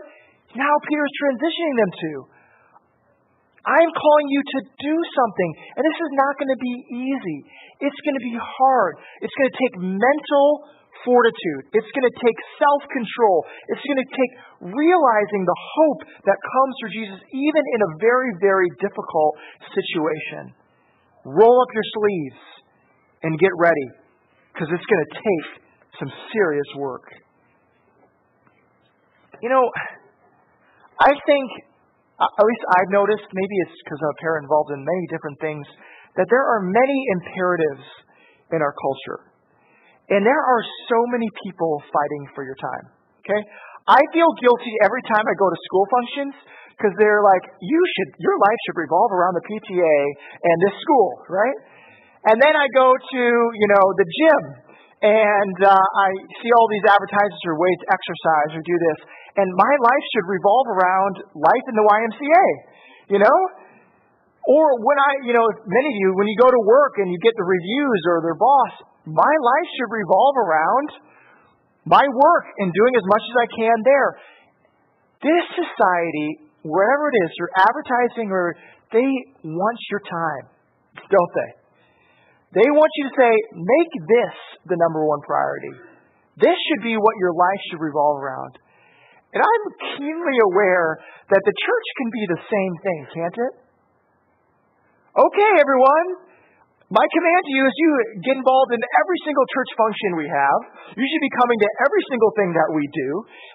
now 0.56 0.74
Peter's 0.88 1.16
transitioning 1.20 1.76
them 1.76 1.92
to. 1.92 2.12
I'm 3.62 3.92
calling 3.94 4.28
you 4.32 4.42
to 4.42 4.60
do 4.80 4.96
something. 4.96 5.52
And 5.78 5.84
this 5.86 6.00
is 6.02 6.12
not 6.18 6.34
going 6.40 6.50
to 6.50 6.58
be 6.58 6.76
easy. 6.98 7.40
It's 7.84 8.00
going 8.02 8.18
to 8.18 8.26
be 8.26 8.34
hard. 8.40 8.98
It's 9.22 9.36
going 9.38 9.52
to 9.52 9.58
take 9.60 9.76
mental 10.02 10.48
fortitude. 11.06 11.62
It's 11.76 11.92
going 11.94 12.08
to 12.10 12.16
take 12.16 12.38
self 12.58 12.82
control. 12.90 13.46
It's 13.70 13.84
going 13.86 14.02
to 14.02 14.10
take 14.10 14.32
realizing 14.72 15.44
the 15.46 15.60
hope 15.78 16.02
that 16.26 16.38
comes 16.38 16.74
through 16.80 16.94
Jesus, 16.96 17.20
even 17.36 17.64
in 17.76 17.80
a 17.86 17.90
very, 18.02 18.32
very 18.40 18.70
difficult 18.82 19.34
situation. 19.76 20.58
Roll 21.26 21.58
up 21.62 21.70
your 21.74 21.88
sleeves 21.94 22.42
and 23.24 23.38
get 23.38 23.52
ready 23.58 23.88
because 24.54 24.68
it's 24.74 24.86
going 24.86 25.04
to 25.06 25.14
take 25.18 25.48
some 26.00 26.12
serious 26.34 26.70
work. 26.78 27.06
You 29.42 29.50
know, 29.50 29.66
I 31.02 31.14
think 31.14 31.48
at 32.22 32.46
least 32.46 32.64
I've 32.78 32.92
noticed, 32.94 33.26
maybe 33.34 33.56
it's 33.66 33.78
because 33.82 33.98
I'm 33.98 34.14
a 34.14 34.20
parent 34.22 34.46
involved 34.46 34.72
in 34.74 34.82
many 34.86 35.06
different 35.10 35.38
things, 35.42 35.66
that 36.18 36.30
there 36.30 36.46
are 36.46 36.62
many 36.62 36.98
imperatives 37.18 37.86
in 38.54 38.62
our 38.62 38.74
culture. 38.78 39.32
And 40.14 40.22
there 40.22 40.44
are 40.44 40.64
so 40.92 41.00
many 41.10 41.26
people 41.42 41.82
fighting 41.90 42.24
for 42.36 42.44
your 42.46 42.58
time. 42.60 42.86
Okay? 43.26 43.42
I 43.88 44.02
feel 44.14 44.30
guilty 44.38 44.74
every 44.86 45.04
time 45.10 45.26
I 45.26 45.34
go 45.38 45.50
to 45.50 45.60
school 45.66 45.86
functions 45.90 46.34
because 46.78 46.94
they're 46.98 47.26
like, 47.26 47.46
you 47.62 47.82
should, 47.98 48.10
your 48.22 48.38
life 48.38 48.60
should 48.66 48.78
revolve 48.78 49.14
around 49.14 49.38
the 49.38 49.46
PTA 49.46 50.00
and 50.42 50.56
this 50.66 50.76
school, 50.82 51.10
right? 51.30 51.58
And 52.30 52.38
then 52.38 52.54
I 52.54 52.70
go 52.78 52.94
to, 52.94 53.22
you 53.58 53.68
know, 53.74 53.86
the 53.98 54.08
gym 54.08 54.44
and 55.02 55.58
uh, 55.66 55.74
I 55.74 56.10
see 56.42 56.52
all 56.54 56.70
these 56.70 56.86
advertisements 56.86 57.42
for 57.42 57.58
ways 57.58 57.78
to 57.82 57.88
exercise 57.90 58.52
or 58.54 58.62
do 58.62 58.78
this 58.78 59.00
and 59.38 59.48
my 59.56 59.74
life 59.80 60.06
should 60.12 60.28
revolve 60.28 60.68
around 60.76 61.14
life 61.40 61.66
in 61.72 61.76
the 61.76 61.86
YMCA, 61.88 62.48
you 63.16 63.20
know? 63.24 63.40
Or 64.50 64.66
when 64.82 64.98
I, 64.98 65.12
you 65.24 65.34
know, 65.38 65.46
many 65.46 65.88
of 65.94 65.98
you, 66.02 66.08
when 66.18 66.28
you 66.28 66.36
go 66.42 66.50
to 66.50 66.62
work 66.66 66.98
and 66.98 67.08
you 67.14 67.20
get 67.22 67.38
the 67.38 67.46
reviews 67.46 68.02
or 68.10 68.18
their 68.26 68.36
boss, 68.36 68.72
my 69.06 69.34
life 69.42 69.68
should 69.78 69.92
revolve 69.94 70.36
around 70.42 70.90
my 71.86 72.04
work 72.04 72.46
and 72.60 72.70
doing 72.70 72.94
as 72.96 73.06
much 73.10 73.24
as 73.26 73.36
I 73.42 73.48
can 73.50 73.78
there. 73.86 74.10
This 75.22 75.46
society, 75.54 76.30
wherever 76.62 77.10
it 77.10 77.18
is, 77.26 77.30
through 77.38 77.52
advertising 77.58 78.30
or 78.30 78.54
they 78.94 79.08
want 79.46 79.80
your 79.90 80.04
time, 80.06 80.46
don't 81.10 81.34
they? 81.36 81.52
They 82.62 82.68
want 82.68 82.92
you 83.00 83.04
to 83.08 83.14
say, 83.16 83.32
make 83.56 83.92
this 84.12 84.36
the 84.68 84.78
number 84.78 85.06
one 85.08 85.22
priority. 85.24 85.72
This 86.36 86.58
should 86.68 86.84
be 86.84 86.98
what 87.00 87.16
your 87.18 87.32
life 87.32 87.62
should 87.72 87.80
revolve 87.80 88.20
around. 88.20 88.60
And 89.32 89.40
I'm 89.40 89.66
keenly 89.96 90.38
aware 90.52 91.00
that 91.32 91.42
the 91.48 91.56
church 91.56 91.88
can 91.96 92.10
be 92.12 92.24
the 92.28 92.42
same 92.52 92.74
thing, 92.84 93.00
can't 93.16 93.38
it? 93.40 93.54
Okay, 95.16 95.52
everyone. 95.60 96.31
My 96.92 97.08
command 97.08 97.42
to 97.48 97.54
you 97.56 97.64
is 97.64 97.74
you 97.80 97.92
get 98.20 98.36
involved 98.36 98.76
in 98.76 98.84
every 99.00 99.20
single 99.24 99.48
church 99.56 99.72
function 99.80 100.20
we 100.20 100.28
have. 100.28 100.60
You 101.00 101.08
should 101.08 101.24
be 101.24 101.34
coming 101.40 101.56
to 101.56 101.70
every 101.88 102.04
single 102.12 102.32
thing 102.36 102.52
that 102.52 102.68
we 102.76 102.84
do. 102.92 103.10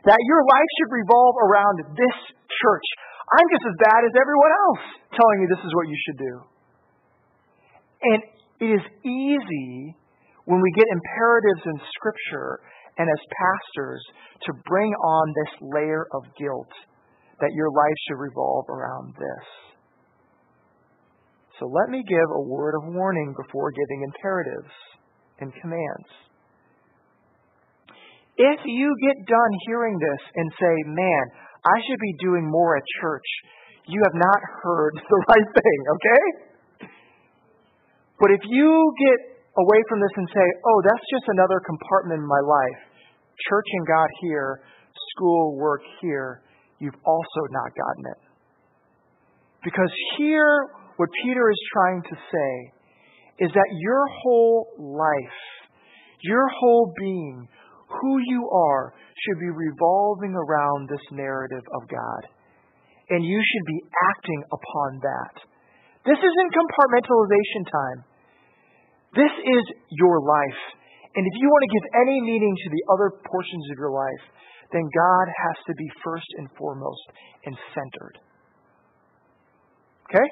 That 0.08 0.16
your 0.24 0.40
life 0.48 0.70
should 0.80 0.90
revolve 0.96 1.36
around 1.44 1.76
this 2.00 2.18
church. 2.48 2.86
I'm 3.28 3.48
just 3.52 3.66
as 3.68 3.76
bad 3.84 4.00
as 4.08 4.14
everyone 4.16 4.52
else 4.56 4.84
telling 5.12 5.44
you 5.44 5.46
this 5.52 5.60
is 5.68 5.72
what 5.76 5.84
you 5.84 5.98
should 6.00 6.20
do. 6.24 6.34
And 8.08 8.20
it 8.24 8.70
is 8.80 8.84
easy 9.04 9.92
when 10.48 10.64
we 10.64 10.72
get 10.72 10.88
imperatives 10.88 11.60
in 11.68 11.76
Scripture 11.92 12.64
and 12.96 13.04
as 13.04 13.20
pastors 13.36 14.00
to 14.48 14.56
bring 14.64 14.96
on 14.96 15.24
this 15.44 15.52
layer 15.76 16.08
of 16.16 16.24
guilt 16.40 16.72
that 17.44 17.52
your 17.52 17.68
life 17.68 17.98
should 18.08 18.16
revolve 18.16 18.64
around 18.72 19.12
this. 19.12 19.65
So 21.58 21.66
let 21.66 21.88
me 21.88 22.04
give 22.04 22.28
a 22.36 22.42
word 22.44 22.74
of 22.76 22.92
warning 22.92 23.32
before 23.32 23.72
giving 23.72 24.04
imperatives 24.04 24.74
and 25.40 25.52
commands. 25.60 26.10
If 28.36 28.60
you 28.68 28.92
get 29.00 29.16
done 29.24 29.52
hearing 29.64 29.96
this 29.96 30.22
and 30.36 30.52
say, 30.60 30.74
man, 30.92 31.24
I 31.64 31.76
should 31.88 32.00
be 32.00 32.14
doing 32.20 32.44
more 32.44 32.76
at 32.76 32.84
church, 33.00 33.24
you 33.88 34.00
have 34.04 34.14
not 34.14 34.40
heard 34.62 34.92
the 35.10 35.20
right 35.28 35.48
thing, 35.56 35.80
okay? 35.96 36.24
But 38.20 38.30
if 38.32 38.40
you 38.44 38.92
get 39.00 39.18
away 39.56 39.80
from 39.88 40.00
this 40.00 40.12
and 40.16 40.28
say, 40.28 40.46
oh, 40.68 40.78
that's 40.84 41.06
just 41.08 41.24
another 41.28 41.60
compartment 41.64 42.20
in 42.20 42.28
my 42.28 42.40
life, 42.44 42.80
church 43.48 43.68
and 43.72 43.86
God 43.86 44.08
here, 44.20 44.60
school, 45.16 45.56
work 45.56 45.80
here, 46.00 46.42
you've 46.78 46.96
also 47.04 47.42
not 47.50 47.72
gotten 47.72 48.04
it. 48.12 48.20
Because 49.64 49.92
here, 50.18 50.68
what 50.96 51.08
Peter 51.24 51.50
is 51.50 51.60
trying 51.72 52.02
to 52.02 52.16
say 52.16 52.52
is 53.46 53.50
that 53.52 53.70
your 53.78 54.04
whole 54.22 54.68
life, 54.78 55.40
your 56.22 56.48
whole 56.60 56.92
being, 56.98 57.48
who 57.88 58.18
you 58.26 58.48
are, 58.48 58.94
should 59.24 59.40
be 59.40 59.52
revolving 59.52 60.34
around 60.34 60.88
this 60.88 61.04
narrative 61.12 61.64
of 61.76 61.88
God. 61.88 62.22
And 63.08 63.24
you 63.24 63.38
should 63.38 63.66
be 63.66 63.80
acting 64.10 64.42
upon 64.50 64.88
that. 65.04 65.34
This 66.04 66.18
isn't 66.18 66.50
compartmentalization 66.54 67.62
time. 67.70 68.00
This 69.14 69.34
is 69.36 69.64
your 69.90 70.20
life. 70.20 70.62
And 71.14 71.24
if 71.24 71.34
you 71.40 71.48
want 71.48 71.62
to 71.64 71.72
give 71.72 71.86
any 72.02 72.20
meaning 72.20 72.54
to 72.56 72.68
the 72.68 72.82
other 72.92 73.08
portions 73.24 73.66
of 73.72 73.76
your 73.78 73.92
life, 73.92 74.24
then 74.72 74.82
God 74.82 75.26
has 75.28 75.56
to 75.66 75.74
be 75.78 75.88
first 76.04 76.26
and 76.38 76.48
foremost 76.58 77.04
and 77.46 77.54
centered. 77.72 78.16
Okay? 80.10 80.28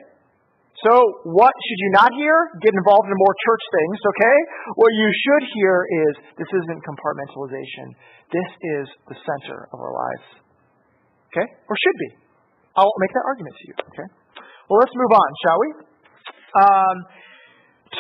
So, 0.84 0.92
what 1.24 1.48
should 1.48 1.80
you 1.80 1.90
not 1.96 2.12
hear? 2.12 2.36
Get 2.60 2.76
involved 2.76 3.08
in 3.08 3.16
more 3.16 3.34
church 3.40 3.64
things, 3.72 3.98
okay? 4.04 4.36
What 4.76 4.92
you 4.92 5.08
should 5.08 5.44
hear 5.56 5.76
is 5.88 6.12
this 6.36 6.50
isn't 6.52 6.80
compartmentalization. 6.84 7.96
This 8.28 8.50
is 8.76 8.84
the 9.08 9.16
center 9.16 9.64
of 9.72 9.80
our 9.80 9.94
lives. 9.96 10.44
Okay? 11.32 11.48
Or 11.48 11.74
should 11.80 11.98
be. 12.04 12.10
I'll 12.76 12.92
make 13.00 13.16
that 13.16 13.24
argument 13.24 13.54
to 13.56 13.64
you, 13.64 13.74
okay? 13.96 14.08
Well, 14.68 14.84
let's 14.84 14.92
move 14.92 15.12
on, 15.16 15.28
shall 15.40 15.58
we? 15.64 15.68
Um, 16.52 16.96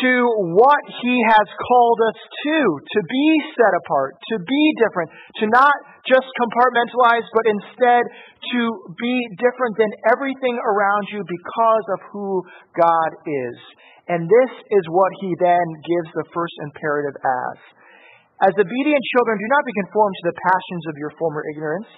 to 0.00 0.12
what 0.56 0.82
He 1.02 1.14
has 1.30 1.48
called 1.60 2.00
us 2.10 2.18
to, 2.18 2.58
to 2.80 3.00
be 3.06 3.28
set 3.54 3.74
apart, 3.84 4.18
to 4.34 4.36
be 4.42 4.64
different, 4.82 5.10
to 5.42 5.44
not 5.50 5.74
just 6.08 6.26
compartmentalize, 6.40 7.26
but 7.30 7.44
instead 7.46 8.04
to 8.54 8.60
be 8.98 9.16
different 9.38 9.74
than 9.78 9.92
everything 10.10 10.56
around 10.58 11.04
you 11.12 11.22
because 11.22 11.86
of 11.94 12.00
who 12.10 12.42
God 12.74 13.10
is. 13.26 13.58
And 14.08 14.28
this 14.28 14.52
is 14.68 14.84
what 14.90 15.12
He 15.20 15.30
then 15.40 15.66
gives 15.84 16.10
the 16.12 16.28
first 16.34 16.54
imperative 16.64 17.16
as. 17.24 17.56
As 18.50 18.52
obedient 18.52 19.04
children, 19.14 19.36
do 19.40 19.48
not 19.48 19.64
be 19.64 19.74
conformed 19.80 20.16
to 20.20 20.26
the 20.28 20.38
passions 20.42 20.84
of 20.90 20.94
your 20.98 21.12
former 21.16 21.42
ignorance, 21.54 21.88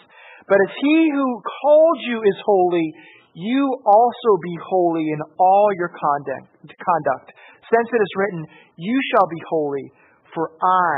but 0.47 0.61
as 0.63 0.73
He 0.79 0.97
who 1.11 1.27
called 1.43 1.99
you 2.07 2.19
is 2.23 2.39
holy, 2.47 2.89
you 3.37 3.69
also 3.85 4.31
be 4.41 4.57
holy 4.65 5.13
in 5.13 5.21
all 5.37 5.69
your 5.77 5.93
conduct. 5.93 6.57
conduct 6.63 7.37
since 7.73 7.89
it 7.91 8.01
is 8.03 8.13
written, 8.17 8.47
You 8.77 8.97
shall 9.11 9.27
be 9.27 9.41
holy, 9.49 9.87
for 10.35 10.53
I 10.63 10.95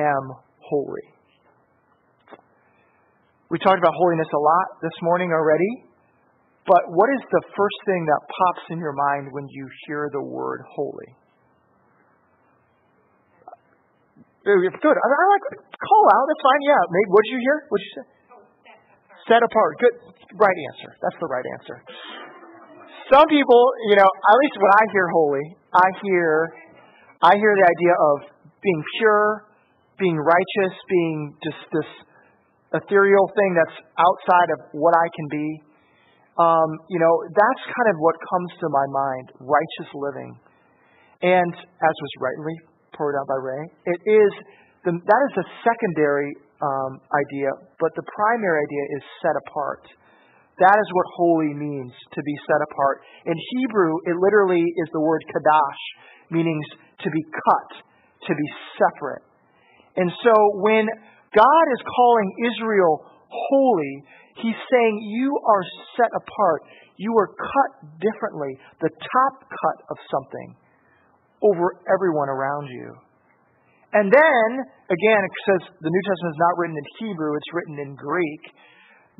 am 0.00 0.24
holy. 0.60 1.06
We 3.50 3.58
talked 3.58 3.78
about 3.78 3.94
holiness 3.98 4.30
a 4.30 4.38
lot 4.38 4.66
this 4.80 4.94
morning 5.02 5.34
already, 5.34 5.90
but 6.66 6.86
what 6.94 7.10
is 7.10 7.22
the 7.34 7.42
first 7.50 7.78
thing 7.82 8.06
that 8.06 8.20
pops 8.30 8.64
in 8.70 8.78
your 8.78 8.94
mind 8.94 9.28
when 9.32 9.48
you 9.50 9.66
hear 9.86 10.08
the 10.12 10.22
word 10.22 10.62
holy? 10.70 11.10
Good. 14.44 14.56
I, 14.56 15.06
I 15.10 15.26
like 15.34 15.44
call 15.82 16.04
out. 16.16 16.24
That's 16.30 16.42
fine. 16.46 16.62
Yeah. 16.64 16.82
Maybe, 16.88 17.08
what 17.12 17.22
did 17.26 17.32
you 17.36 17.40
hear? 17.44 17.58
What 17.68 17.76
did 17.76 17.84
you 17.84 17.94
say? 17.98 18.06
Oh, 18.32 18.42
set 19.28 19.42
apart. 19.44 19.72
Good. 19.82 19.94
Right 20.38 20.58
answer. 20.72 20.90
That's 21.02 21.18
the 21.20 21.28
right 21.28 21.46
answer. 21.60 21.76
Some 23.10 23.26
people, 23.26 23.62
you 23.90 23.98
know, 23.98 24.06
at 24.06 24.36
least 24.38 24.54
when 24.62 24.70
I 24.70 24.84
hear 24.94 25.06
holy, 25.10 25.46
I 25.74 25.88
hear, 25.98 26.54
I 27.26 27.34
hear 27.34 27.52
the 27.58 27.66
idea 27.66 27.94
of 27.98 28.16
being 28.62 28.82
pure, 29.02 29.50
being 29.98 30.14
righteous, 30.14 30.74
being 30.86 31.34
just 31.42 31.58
this 31.74 31.90
ethereal 32.78 33.26
thing 33.34 33.58
that's 33.58 33.82
outside 33.98 34.48
of 34.54 34.58
what 34.78 34.94
I 34.94 35.10
can 35.10 35.26
be. 35.26 35.48
Um, 36.38 36.70
you 36.86 37.02
know, 37.02 37.10
that's 37.34 37.62
kind 37.66 37.88
of 37.90 37.98
what 37.98 38.14
comes 38.14 38.50
to 38.62 38.66
my 38.70 38.86
mind, 38.94 39.26
righteous 39.42 39.90
living. 39.90 40.30
And 41.26 41.50
as 41.50 41.94
was 41.98 42.12
rightly 42.22 42.54
pointed 42.94 43.18
out 43.18 43.26
by 43.26 43.42
Ray, 43.42 43.64
it 43.90 44.00
is 44.06 44.30
the, 44.86 44.94
that 44.94 45.22
is 45.34 45.34
a 45.34 45.46
secondary 45.66 46.30
um, 46.62 47.02
idea, 47.10 47.50
but 47.82 47.90
the 47.98 48.06
primary 48.06 48.62
idea 48.70 48.84
is 48.96 49.02
set 49.18 49.34
apart. 49.34 49.82
That 50.60 50.76
is 50.76 50.88
what 50.92 51.06
holy 51.16 51.56
means, 51.56 51.92
to 52.12 52.20
be 52.20 52.36
set 52.44 52.60
apart. 52.68 53.00
In 53.24 53.36
Hebrew, 53.56 53.96
it 54.04 54.16
literally 54.20 54.60
is 54.60 54.88
the 54.92 55.00
word 55.00 55.24
kadash, 55.32 55.82
meaning 56.30 56.60
to 57.00 57.08
be 57.08 57.24
cut, 57.32 57.68
to 58.28 58.32
be 58.36 58.48
separate. 58.76 59.24
And 59.96 60.12
so 60.22 60.34
when 60.60 60.84
God 61.32 61.66
is 61.72 61.80
calling 61.80 62.28
Israel 62.52 63.08
holy, 63.32 64.04
he's 64.44 64.60
saying 64.70 64.92
you 65.08 65.32
are 65.48 65.64
set 65.96 66.12
apart. 66.12 66.62
You 66.96 67.16
are 67.16 67.32
cut 67.32 67.72
differently, 67.96 68.52
the 68.84 68.90
top 68.92 69.34
cut 69.48 69.78
of 69.88 69.96
something 70.12 70.56
over 71.40 71.80
everyone 71.88 72.28
around 72.28 72.68
you. 72.68 72.92
And 73.96 74.12
then, 74.12 74.48
again, 74.92 75.20
it 75.24 75.34
says 75.48 75.60
the 75.80 75.90
New 75.90 76.04
Testament 76.04 76.36
is 76.36 76.42
not 76.44 76.54
written 76.60 76.76
in 76.76 76.88
Hebrew, 77.00 77.32
it's 77.34 77.52
written 77.56 77.78
in 77.80 77.96
Greek. 77.96 78.44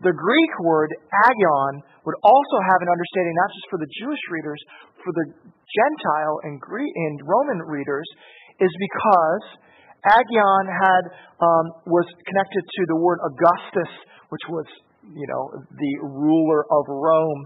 The 0.01 0.17
Greek 0.17 0.53
word 0.65 0.89
agion 1.29 1.85
would 2.09 2.17
also 2.25 2.59
have 2.73 2.81
an 2.81 2.89
understanding 2.89 3.37
not 3.37 3.51
just 3.53 3.67
for 3.69 3.79
the 3.85 3.91
Jewish 4.01 4.25
readers, 4.33 4.61
for 5.05 5.13
the 5.13 5.27
Gentile 5.45 6.37
and 6.49 6.57
Greek 6.57 6.89
and 6.89 7.21
Roman 7.21 7.61
readers, 7.69 8.09
is 8.65 8.73
because 8.81 9.45
agion 10.09 10.65
had 10.73 11.05
um, 11.45 11.65
was 11.85 12.09
connected 12.25 12.65
to 12.65 12.83
the 12.89 12.97
word 12.97 13.21
Augustus, 13.29 13.93
which 14.33 14.41
was 14.49 14.65
you 15.05 15.29
know 15.29 15.53
the 15.69 15.93
ruler 16.01 16.65
of 16.65 16.89
Rome, 16.89 17.45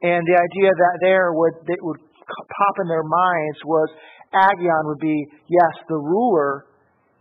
and 0.00 0.24
the 0.24 0.36
idea 0.40 0.72
that 0.72 0.96
there 1.04 1.36
would 1.36 1.60
that 1.68 1.76
would 1.76 2.00
pop 2.24 2.74
in 2.80 2.88
their 2.88 3.04
minds 3.04 3.58
was 3.68 3.88
agion 4.32 4.82
would 4.88 5.02
be 5.04 5.28
yes 5.44 5.74
the 5.92 6.00
ruler, 6.00 6.64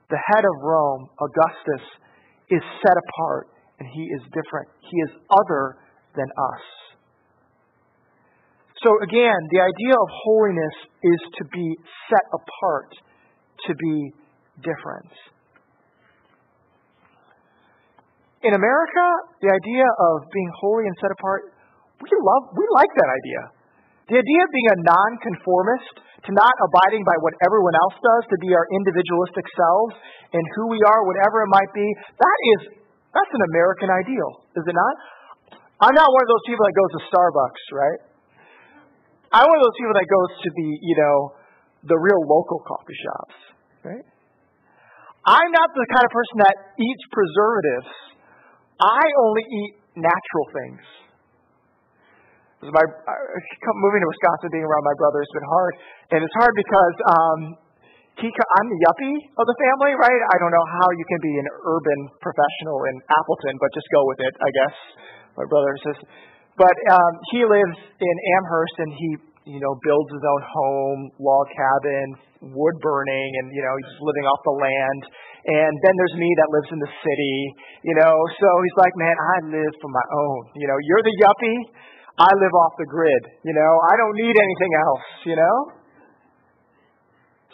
the 0.07 0.19
head 0.31 0.47
of 0.47 0.55
Rome, 0.63 1.11
Augustus, 1.19 1.83
is 2.47 2.63
set 2.79 2.95
apart 2.95 3.50
and 3.81 3.89
He 3.89 4.05
is 4.13 4.21
different. 4.29 4.69
He 4.85 4.97
is 5.09 5.11
other 5.33 5.81
than 6.13 6.29
us. 6.29 6.63
So, 8.85 8.93
again, 9.01 9.41
the 9.49 9.61
idea 9.61 9.93
of 9.97 10.07
holiness 10.21 10.77
is 11.01 11.21
to 11.41 11.43
be 11.49 11.67
set 12.09 12.25
apart, 12.29 12.93
to 13.65 13.71
be 13.73 14.13
different. 14.61 15.09
In 18.45 18.53
America, 18.53 19.05
the 19.41 19.49
idea 19.49 19.85
of 19.85 20.29
being 20.29 20.51
holy 20.61 20.85
and 20.85 20.95
set 21.01 21.09
apart, 21.13 21.53
we 22.01 22.09
love, 22.09 22.53
we 22.53 22.65
like 22.77 22.89
that 22.89 23.09
idea. 23.09 23.41
The 24.13 24.17
idea 24.17 24.41
of 24.45 24.49
being 24.49 24.69
a 24.73 24.79
nonconformist, 24.81 25.93
to 26.25 26.31
not 26.37 26.53
abiding 26.69 27.01
by 27.05 27.17
what 27.21 27.33
everyone 27.45 27.73
else 27.85 27.97
does, 27.97 28.23
to 28.29 28.37
be 28.41 28.53
our 28.53 28.65
individualistic 28.77 29.45
selves 29.57 29.93
and 30.33 30.43
who 30.57 30.69
we 30.69 30.81
are, 30.85 31.05
whatever 31.05 31.45
it 31.45 31.49
might 31.53 31.71
be, 31.73 31.85
that 32.17 32.37
is 32.57 32.80
that's 33.11 33.33
an 33.35 33.43
American 33.51 33.89
ideal, 33.91 34.31
is 34.55 34.63
it 34.63 34.75
not? 34.75 34.95
I'm 35.83 35.95
not 35.97 36.07
one 36.07 36.23
of 36.23 36.29
those 36.29 36.45
people 36.47 36.63
that 36.63 36.75
goes 36.77 36.91
to 36.95 37.01
Starbucks, 37.11 37.63
right? 37.73 38.01
I'm 39.31 39.47
one 39.47 39.57
of 39.59 39.65
those 39.67 39.79
people 39.79 39.95
that 39.95 40.07
goes 40.07 40.31
to 40.43 40.49
the, 40.51 40.67
you 40.79 40.95
know, 40.99 41.17
the 41.87 41.97
real 41.97 42.21
local 42.23 42.59
coffee 42.63 42.99
shops, 43.01 43.37
right? 43.83 44.05
I'm 45.25 45.49
not 45.53 45.69
the 45.73 45.87
kind 45.89 46.05
of 46.05 46.11
person 46.11 46.37
that 46.45 46.55
eats 46.77 47.03
preservatives. 47.09 47.91
I 48.81 49.03
only 49.21 49.43
eat 49.45 49.71
natural 49.97 50.45
things. 50.53 50.83
My 52.61 52.85
moving 52.85 54.01
to 54.05 54.09
Wisconsin, 54.13 54.53
being 54.53 54.65
around 54.65 54.85
my 54.85 54.97
brother 55.01 55.17
has 55.25 55.33
been 55.33 55.49
hard, 55.49 55.73
and 56.13 56.19
it's 56.21 56.37
hard 56.37 56.53
because 56.53 56.95
um, 57.09 57.39
I'm 58.19 58.67
the 58.67 58.79
yuppie 58.83 59.17
of 59.39 59.45
the 59.47 59.57
family, 59.57 59.95
right? 59.95 60.21
I 60.29 60.35
don't 60.43 60.51
know 60.51 60.67
how 60.67 60.87
you 60.93 61.05
can 61.07 61.21
be 61.23 61.33
an 61.39 61.47
urban 61.63 61.99
professional 62.19 62.77
in 62.91 62.95
Appleton, 63.07 63.55
but 63.57 63.69
just 63.73 63.87
go 63.89 64.01
with 64.05 64.19
it, 64.19 64.33
I 64.37 64.49
guess. 64.51 64.75
My 65.39 65.45
brother 65.47 65.73
says, 65.87 65.97
but 66.59 66.75
um, 66.91 67.13
he 67.31 67.41
lives 67.47 67.77
in 67.97 68.15
Amherst, 68.37 68.77
and 68.83 68.91
he, 68.93 69.09
you 69.55 69.59
know, 69.63 69.73
builds 69.81 70.11
his 70.11 70.21
own 70.21 70.43
home, 70.43 70.99
log 71.17 71.47
cabin, 71.49 72.07
wood 72.53 72.77
burning, 72.83 73.29
and 73.41 73.49
you 73.55 73.63
know, 73.63 73.73
he's 73.79 73.95
living 74.03 74.25
off 74.27 74.41
the 74.43 74.57
land. 74.59 75.01
And 75.41 75.73
then 75.81 75.93
there's 75.97 76.17
me 76.21 76.29
that 76.37 76.49
lives 76.53 76.69
in 76.69 76.77
the 76.77 76.91
city, 77.01 77.37
you 77.81 77.95
know. 77.97 78.13
So 78.13 78.47
he's 78.61 78.77
like, 78.77 78.93
man, 78.99 79.17
I 79.17 79.35
live 79.49 79.73
for 79.81 79.89
my 79.89 80.05
own. 80.13 80.53
You 80.53 80.69
know, 80.69 80.77
you're 80.77 81.01
the 81.01 81.15
yuppie. 81.17 81.59
I 82.21 82.29
live 82.29 82.53
off 82.53 82.77
the 82.77 82.85
grid. 82.85 83.23
You 83.41 83.57
know, 83.57 83.71
I 83.89 83.97
don't 83.97 84.13
need 84.13 84.35
anything 84.37 84.73
else. 84.77 85.07
You 85.25 85.37
know. 85.41 85.80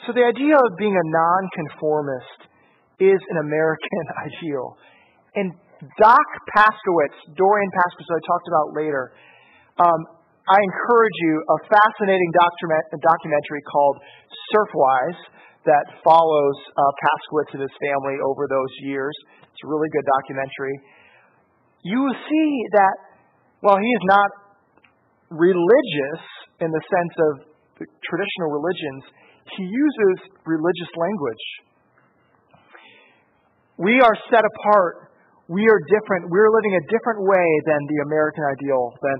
So 0.07 0.15
the 0.15 0.23
idea 0.23 0.55
of 0.55 0.69
being 0.79 0.95
a 0.95 1.05
nonconformist 1.11 2.47
is 3.03 3.19
an 3.19 3.43
American 3.43 4.05
ideal. 4.31 4.79
And 5.35 5.51
Doc 5.99 6.23
Paskowitz, 6.55 7.35
Dorian 7.35 7.71
Paskowitz, 7.75 8.07
I 8.07 8.21
talked 8.23 8.47
about 8.47 8.67
later, 8.71 9.11
um, 9.83 9.99
I 10.47 10.63
encourage 10.63 11.17
you 11.27 11.43
a 11.43 11.57
fascinating 11.67 12.31
documentary 12.39 13.61
called 13.67 13.99
Surfwise 14.47 15.19
that 15.67 15.85
follows 16.07 16.57
uh, 16.71 16.81
Paskowitz 17.03 17.51
and 17.59 17.61
his 17.67 17.75
family 17.75 18.15
over 18.23 18.47
those 18.47 18.73
years. 18.87 19.11
It's 19.43 19.59
a 19.59 19.67
really 19.67 19.91
good 19.91 20.07
documentary. 20.07 20.75
You 21.83 21.99
will 21.99 22.15
see 22.15 22.49
that 22.79 22.95
while 23.59 23.75
he 23.75 23.91
is 23.91 24.05
not 24.07 24.29
religious 25.35 26.23
in 26.63 26.71
the 26.71 26.79
sense 26.79 27.15
of 27.27 27.31
the 27.83 27.85
traditional 28.07 28.55
religions, 28.55 29.03
he 29.55 29.63
uses 29.63 30.15
religious 30.45 30.91
language. 30.97 31.45
We 33.77 34.01
are 34.01 34.15
set 34.33 34.43
apart. 34.43 35.13
We 35.47 35.63
are 35.69 35.81
different. 35.87 36.27
We're 36.33 36.51
living 36.51 36.75
a 36.75 36.83
different 36.91 37.21
way 37.23 37.47
than 37.69 37.79
the 37.87 37.99
American 38.09 38.43
ideal, 38.43 38.91
than 38.99 39.17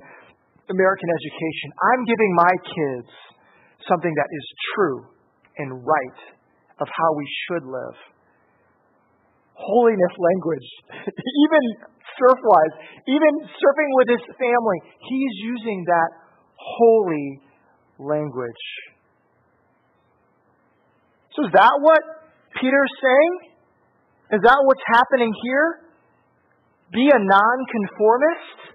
American 0.74 1.10
education. 1.14 1.68
I'm 1.80 2.02
giving 2.04 2.32
my 2.36 2.54
kids 2.66 3.10
something 3.88 4.12
that 4.12 4.28
is 4.28 4.46
true 4.76 5.00
and 5.58 5.86
right 5.86 6.20
of 6.82 6.88
how 6.90 7.10
we 7.16 7.26
should 7.48 7.64
live. 7.64 7.98
Holiness 9.56 10.14
language. 10.20 10.68
even 11.46 11.64
surf 12.18 12.40
wise, 12.44 12.76
even 13.08 13.34
surfing 13.46 13.92
with 14.02 14.10
his 14.18 14.24
family, 14.36 14.80
he's 15.06 15.36
using 15.46 15.86
that 15.86 16.10
holy 16.58 17.42
language. 18.00 18.66
So 21.38 21.46
is 21.46 21.54
that 21.54 21.78
what 21.86 22.02
Peter's 22.58 22.96
saying? 22.98 23.34
Is 24.34 24.42
that 24.42 24.58
what's 24.66 24.82
happening 24.90 25.30
here? 25.46 25.86
Be 26.90 27.06
a 27.14 27.20
nonconformist? 27.22 28.74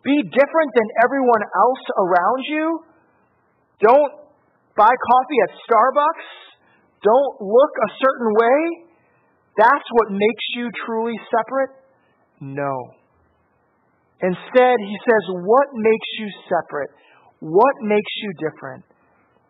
Be 0.00 0.16
different 0.32 0.70
than 0.72 0.88
everyone 1.04 1.44
else 1.44 1.84
around 2.00 2.40
you? 2.48 2.66
Don't 3.84 4.12
buy 4.78 4.88
coffee 4.88 5.40
at 5.44 5.50
Starbucks, 5.68 6.28
don't 7.02 7.34
look 7.42 7.72
a 7.84 7.90
certain 8.00 8.30
way, 8.32 8.58
that's 9.58 9.88
what 9.90 10.10
makes 10.14 10.44
you 10.54 10.70
truly 10.86 11.18
separate? 11.28 11.74
No. 12.40 12.94
Instead, 14.22 14.76
he 14.78 14.96
says, 15.02 15.22
what 15.42 15.68
makes 15.74 16.08
you 16.18 16.28
separate? 16.48 16.90
What 17.40 17.74
makes 17.82 18.12
you 18.22 18.32
different 18.38 18.84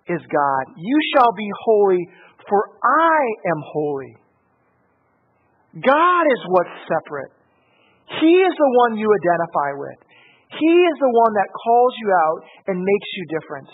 is 0.09 0.23
God. 0.33 0.65
You 0.77 0.99
shall 1.15 1.33
be 1.37 1.49
holy, 1.65 2.03
for 2.49 2.61
I 2.83 3.21
am 3.53 3.61
holy. 3.73 4.17
God 5.77 6.25
is 6.25 6.41
what's 6.49 6.77
separate. 6.89 7.33
He 8.21 8.33
is 8.41 8.55
the 8.57 8.71
one 8.89 8.97
you 8.97 9.05
identify 9.05 9.71
with. 9.77 10.01
He 10.49 10.75
is 10.89 10.97
the 10.97 11.13
one 11.13 11.33
that 11.37 11.49
calls 11.53 11.93
you 12.01 12.09
out 12.09 12.41
and 12.73 12.81
makes 12.81 13.09
you 13.17 13.25
different. 13.29 13.69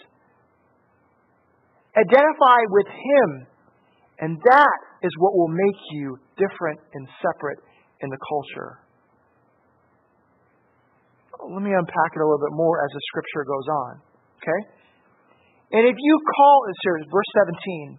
Identify 1.94 2.60
with 2.74 2.90
Him, 2.90 3.46
and 4.18 4.38
that 4.50 4.78
is 5.02 5.12
what 5.18 5.38
will 5.38 5.54
make 5.54 5.80
you 5.92 6.18
different 6.34 6.80
and 6.94 7.06
separate 7.22 7.62
in 8.02 8.10
the 8.10 8.18
culture. 8.18 8.82
Let 11.46 11.62
me 11.62 11.70
unpack 11.70 12.10
it 12.16 12.20
a 12.20 12.26
little 12.26 12.42
bit 12.42 12.56
more 12.56 12.82
as 12.82 12.90
the 12.90 13.02
scripture 13.06 13.44
goes 13.46 13.68
on. 13.70 13.92
Okay? 14.42 14.60
And 15.74 15.82
if 15.90 15.98
you 15.98 16.14
call, 16.38 16.56
here, 16.86 17.02
verse 17.10 17.30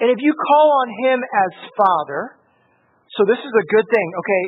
And 0.00 0.08
if 0.08 0.20
you 0.24 0.32
call 0.32 0.66
on 0.80 0.88
him 1.04 1.18
as 1.20 1.52
Father, 1.76 2.40
so 3.12 3.28
this 3.28 3.36
is 3.36 3.52
a 3.52 3.64
good 3.68 3.86
thing. 3.92 4.08
Okay, 4.16 4.42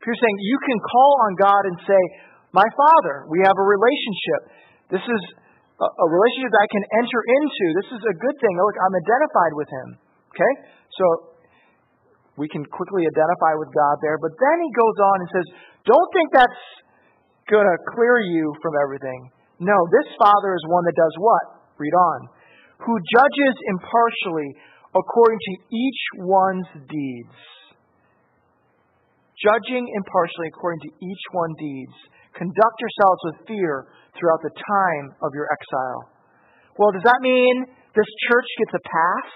you're 0.00 0.16
saying 0.16 0.36
you 0.40 0.58
can 0.64 0.78
call 0.80 1.12
on 1.28 1.32
God 1.36 1.62
and 1.68 1.76
say, 1.84 2.00
My 2.56 2.64
Father, 2.64 3.28
we 3.28 3.44
have 3.44 3.52
a 3.52 3.66
relationship. 3.66 4.40
This 4.88 5.04
is 5.04 5.22
a, 5.76 5.88
a 5.88 6.06
relationship 6.08 6.50
that 6.56 6.62
I 6.64 6.70
can 6.72 6.84
enter 7.04 7.20
into. 7.20 7.64
This 7.84 7.90
is 8.00 8.02
a 8.08 8.14
good 8.16 8.36
thing. 8.40 8.54
Look, 8.56 8.78
I'm 8.80 8.96
identified 8.96 9.52
with 9.60 9.68
him. 9.68 9.88
Okay? 10.32 10.52
So 10.96 11.04
we 12.40 12.48
can 12.48 12.64
quickly 12.64 13.04
identify 13.04 13.60
with 13.60 13.68
God 13.76 14.00
there. 14.00 14.16
But 14.16 14.32
then 14.40 14.56
he 14.62 14.70
goes 14.72 14.96
on 15.04 15.16
and 15.20 15.28
says, 15.36 15.46
Don't 15.84 16.10
think 16.16 16.28
that's 16.32 16.62
going 17.52 17.68
to 17.68 17.76
clear 17.92 18.24
you 18.24 18.56
from 18.64 18.72
everything. 18.80 19.33
No, 19.60 19.76
this 19.90 20.08
Father 20.18 20.54
is 20.54 20.64
one 20.66 20.84
that 20.84 20.96
does 20.98 21.14
what? 21.18 21.44
Read 21.78 21.94
on. 21.94 22.28
Who 22.82 22.94
judges 23.14 23.54
impartially 23.70 24.50
according 24.94 25.38
to 25.38 25.54
each 25.70 26.02
one's 26.22 26.68
deeds 26.88 27.38
judging 29.44 29.84
impartially 29.84 30.48
according 30.48 30.80
to 30.88 30.90
each 31.04 31.24
one's 31.36 31.58
deeds. 31.60 31.96
Conduct 32.32 32.76
yourselves 32.80 33.20
with 33.28 33.36
fear 33.46 33.86
throughout 34.16 34.42
the 34.42 34.54
time 34.56 35.06
of 35.20 35.30
your 35.36 35.46
exile. 35.52 36.02
Well, 36.80 36.90
does 36.90 37.06
that 37.06 37.20
mean 37.22 37.68
this 37.94 38.10
church 38.26 38.48
gets 38.64 38.74
a 38.74 38.82
pass? 38.82 39.28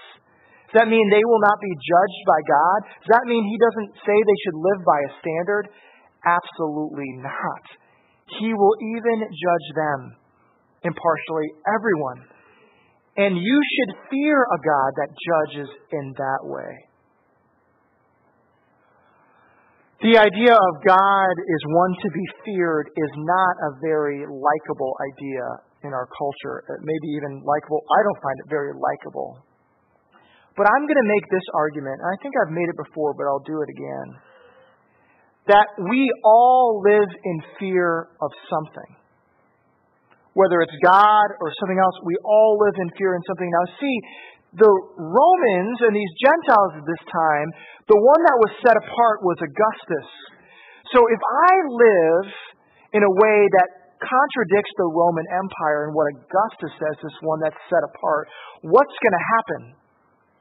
Does 0.73 0.83
that 0.83 0.91
mean 0.91 1.05
they 1.07 1.23
will 1.23 1.43
not 1.45 1.57
be 1.61 1.71
judged 1.71 2.23
by 2.27 2.39
God? 2.43 2.79
Does 3.05 3.11
that 3.15 3.25
mean 3.29 3.43
He 3.47 3.57
doesn't 3.57 3.91
say 4.03 4.15
they 4.15 4.39
should 4.43 4.57
live 4.59 4.81
by 4.83 4.99
a 4.99 5.11
standard? 5.23 5.65
Absolutely 6.25 7.09
not. 7.23 7.63
He 8.37 8.53
will 8.53 8.75
even 8.77 9.17
judge 9.25 9.67
them 9.73 9.99
impartially, 10.83 11.49
everyone. 11.65 12.21
And 13.17 13.35
you 13.35 13.57
should 13.73 13.97
fear 14.09 14.37
a 14.37 14.59
God 14.61 14.89
that 15.01 15.09
judges 15.17 15.69
in 15.91 16.13
that 16.15 16.41
way. 16.43 16.71
The 19.99 20.15
idea 20.15 20.55
of 20.55 20.73
God 20.87 21.35
is 21.35 21.61
one 21.75 21.91
to 21.91 22.09
be 22.15 22.25
feared 22.45 22.87
is 22.87 23.11
not 23.19 23.53
a 23.67 23.71
very 23.83 24.23
likable 24.23 24.95
idea 25.11 25.43
in 25.83 25.91
our 25.91 26.07
culture. 26.07 26.63
Uh, 26.63 26.79
it 26.79 26.83
may 26.87 26.97
be 27.03 27.11
even 27.19 27.43
likable. 27.43 27.83
I 27.83 27.99
don't 28.07 28.21
find 28.23 28.37
it 28.39 28.47
very 28.47 28.71
likable. 28.79 29.43
But 30.55 30.71
I'm 30.71 30.83
going 30.87 31.01
to 31.03 31.09
make 31.11 31.27
this 31.27 31.43
argument, 31.51 31.99
and 31.99 32.07
I 32.07 32.15
think 32.23 32.31
I've 32.35 32.55
made 32.55 32.71
it 32.71 32.79
before, 32.79 33.11
but 33.11 33.27
I'll 33.27 33.43
do 33.43 33.59
it 33.59 33.69
again. 33.71 34.07
That 35.49 35.65
we 35.81 36.05
all 36.21 36.81
live 36.85 37.09
in 37.09 37.37
fear 37.57 38.13
of 38.21 38.29
something. 38.53 38.91
Whether 40.37 40.61
it's 40.61 40.77
God 40.85 41.27
or 41.41 41.49
something 41.57 41.81
else, 41.81 41.97
we 42.05 42.15
all 42.21 42.61
live 42.61 42.77
in 42.77 42.87
fear 42.93 43.17
in 43.17 43.21
something. 43.25 43.49
Now, 43.49 43.65
see, 43.81 43.97
the 44.61 44.69
Romans 44.97 45.77
and 45.85 45.93
these 45.93 46.13
Gentiles 46.21 46.81
at 46.81 46.85
this 46.85 47.03
time, 47.09 47.47
the 47.89 47.97
one 47.97 48.21
that 48.29 48.37
was 48.37 48.51
set 48.61 48.77
apart 48.77 49.25
was 49.25 49.37
Augustus. 49.41 50.09
So 50.93 51.05
if 51.05 51.21
I 51.21 51.53
live 51.69 52.29
in 52.97 53.01
a 53.05 53.13
way 53.13 53.37
that 53.61 53.67
contradicts 54.01 54.73
the 54.77 54.89
Roman 54.89 55.25
Empire 55.33 55.89
and 55.89 55.93
what 55.93 56.09
Augustus 56.13 56.73
says, 56.77 56.95
this 56.97 57.17
one 57.21 57.41
that's 57.45 57.61
set 57.69 57.83
apart, 57.85 58.25
what's 58.65 58.95
going 59.05 59.13
to 59.17 59.25
happen? 59.37 59.61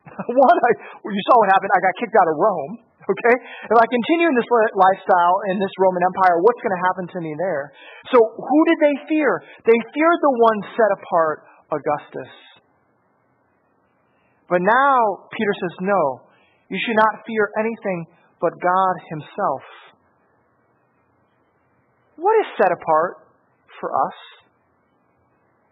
one, 0.48 0.56
I, 0.56 0.70
you 1.04 1.22
saw 1.28 1.34
what 1.40 1.52
happened. 1.52 1.72
I 1.76 1.80
got 1.84 1.94
kicked 2.00 2.16
out 2.16 2.28
of 2.32 2.36
Rome. 2.40 2.87
Okay? 3.08 3.36
If 3.40 3.76
I 3.76 3.86
continue 3.88 4.28
in 4.28 4.36
this 4.36 4.50
lifestyle 4.76 5.36
in 5.48 5.56
this 5.56 5.72
Roman 5.80 6.04
Empire, 6.04 6.44
what's 6.44 6.60
going 6.60 6.76
to 6.76 6.84
happen 6.92 7.04
to 7.16 7.18
me 7.24 7.32
there? 7.40 7.72
So 8.12 8.20
who 8.20 8.60
did 8.68 8.78
they 8.84 8.94
fear? 9.08 9.40
They 9.64 9.78
feared 9.96 10.20
the 10.20 10.34
one 10.36 10.58
set 10.76 10.90
apart, 10.92 11.48
Augustus. 11.72 12.32
But 14.48 14.60
now, 14.60 15.28
Peter 15.32 15.54
says, 15.60 15.74
no, 15.84 16.28
you 16.68 16.76
should 16.80 16.96
not 16.96 17.24
fear 17.24 17.48
anything 17.60 18.08
but 18.40 18.52
God 18.60 18.94
Himself. 19.08 19.64
What 22.16 22.34
is 22.44 22.48
set 22.60 22.72
apart 22.72 23.24
for 23.80 23.88
us? 23.88 24.18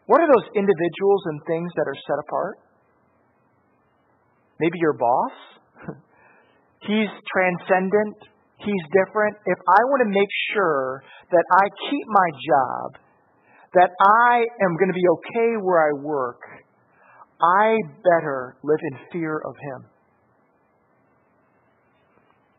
What 0.06 0.20
are 0.20 0.28
those 0.28 0.48
individuals 0.54 1.22
and 1.26 1.40
things 1.46 1.70
that 1.74 1.84
are 1.84 1.98
set 2.06 2.18
apart? 2.22 2.56
Maybe 4.60 4.78
your 4.80 4.94
boss? 4.94 5.55
He's 6.82 7.12
transcendent. 7.32 8.16
He's 8.58 8.84
different. 8.92 9.36
If 9.46 9.58
I 9.68 9.80
want 9.84 10.02
to 10.04 10.10
make 10.10 10.32
sure 10.52 11.02
that 11.30 11.44
I 11.52 11.64
keep 11.90 12.06
my 12.08 12.28
job, 12.48 13.00
that 13.74 13.90
I 14.00 14.44
am 14.64 14.76
going 14.76 14.88
to 14.88 14.96
be 14.96 15.06
okay 15.20 15.56
where 15.60 15.88
I 15.88 15.92
work, 16.00 16.40
I 17.40 17.76
better 18.02 18.56
live 18.62 18.80
in 18.92 18.98
fear 19.12 19.36
of 19.36 19.54
Him. 19.56 19.90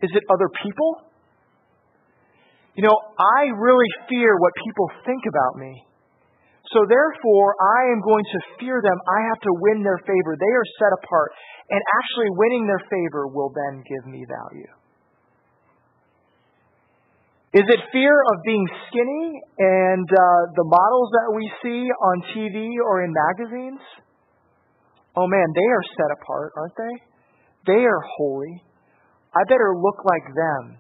Is 0.04 0.12
it 0.14 0.24
other 0.30 0.50
people? 0.64 1.02
You 2.76 2.84
know, 2.84 2.94
I 3.18 3.50
really 3.58 3.90
fear 4.08 4.38
what 4.38 4.54
people 4.64 4.92
think 5.06 5.24
about 5.28 5.58
me. 5.58 5.87
So 6.76 6.84
therefore, 6.84 7.56
I 7.56 7.96
am 7.96 8.04
going 8.04 8.26
to 8.28 8.40
fear 8.60 8.82
them. 8.84 8.98
I 9.08 9.20
have 9.32 9.40
to 9.40 9.52
win 9.56 9.84
their 9.84 10.00
favor. 10.04 10.36
They 10.36 10.54
are 10.54 10.68
set 10.80 10.92
apart. 11.00 11.32
And 11.72 11.80
actually, 11.80 12.32
winning 12.36 12.68
their 12.68 12.84
favor 12.92 13.28
will 13.28 13.52
then 13.56 13.84
give 13.88 14.04
me 14.08 14.28
value. 14.28 14.72
Is 17.56 17.64
it 17.64 17.80
fear 17.92 18.12
of 18.12 18.36
being 18.44 18.68
skinny 18.88 19.40
and 19.60 20.08
uh, 20.12 20.52
the 20.54 20.68
models 20.68 21.10
that 21.16 21.30
we 21.32 21.44
see 21.64 21.88
on 21.88 22.16
TV 22.36 22.76
or 22.84 23.04
in 23.04 23.16
magazines? 23.16 23.82
oh 25.18 25.26
man, 25.26 25.48
they 25.58 25.70
are 25.74 25.86
set 25.98 26.12
apart, 26.22 26.54
aren't 26.56 26.78
they? 26.78 26.96
They 27.74 27.82
are 27.84 28.02
holy. 28.18 28.62
I 29.34 29.42
better 29.50 29.74
look 29.76 30.06
like 30.06 30.24
them 30.30 30.78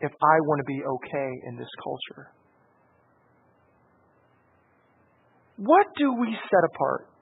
if 0.00 0.12
I 0.14 0.36
want 0.46 0.62
to 0.62 0.64
be 0.64 0.80
okay 0.80 1.30
in 1.50 1.58
this 1.58 1.68
culture. 1.82 2.30
What 5.60 5.92
do 6.00 6.16
we 6.16 6.32
set 6.32 6.64
apart? 6.72 7.12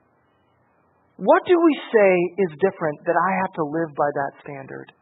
What 1.18 1.42
do 1.42 1.58
we 1.58 1.74
say 1.90 2.12
is 2.38 2.62
different 2.62 3.02
that 3.02 3.18
I 3.18 3.30
have 3.42 3.52
to 3.58 3.66
live 3.66 3.90
by 3.98 4.06
that 4.14 4.32
standard? 4.46 4.94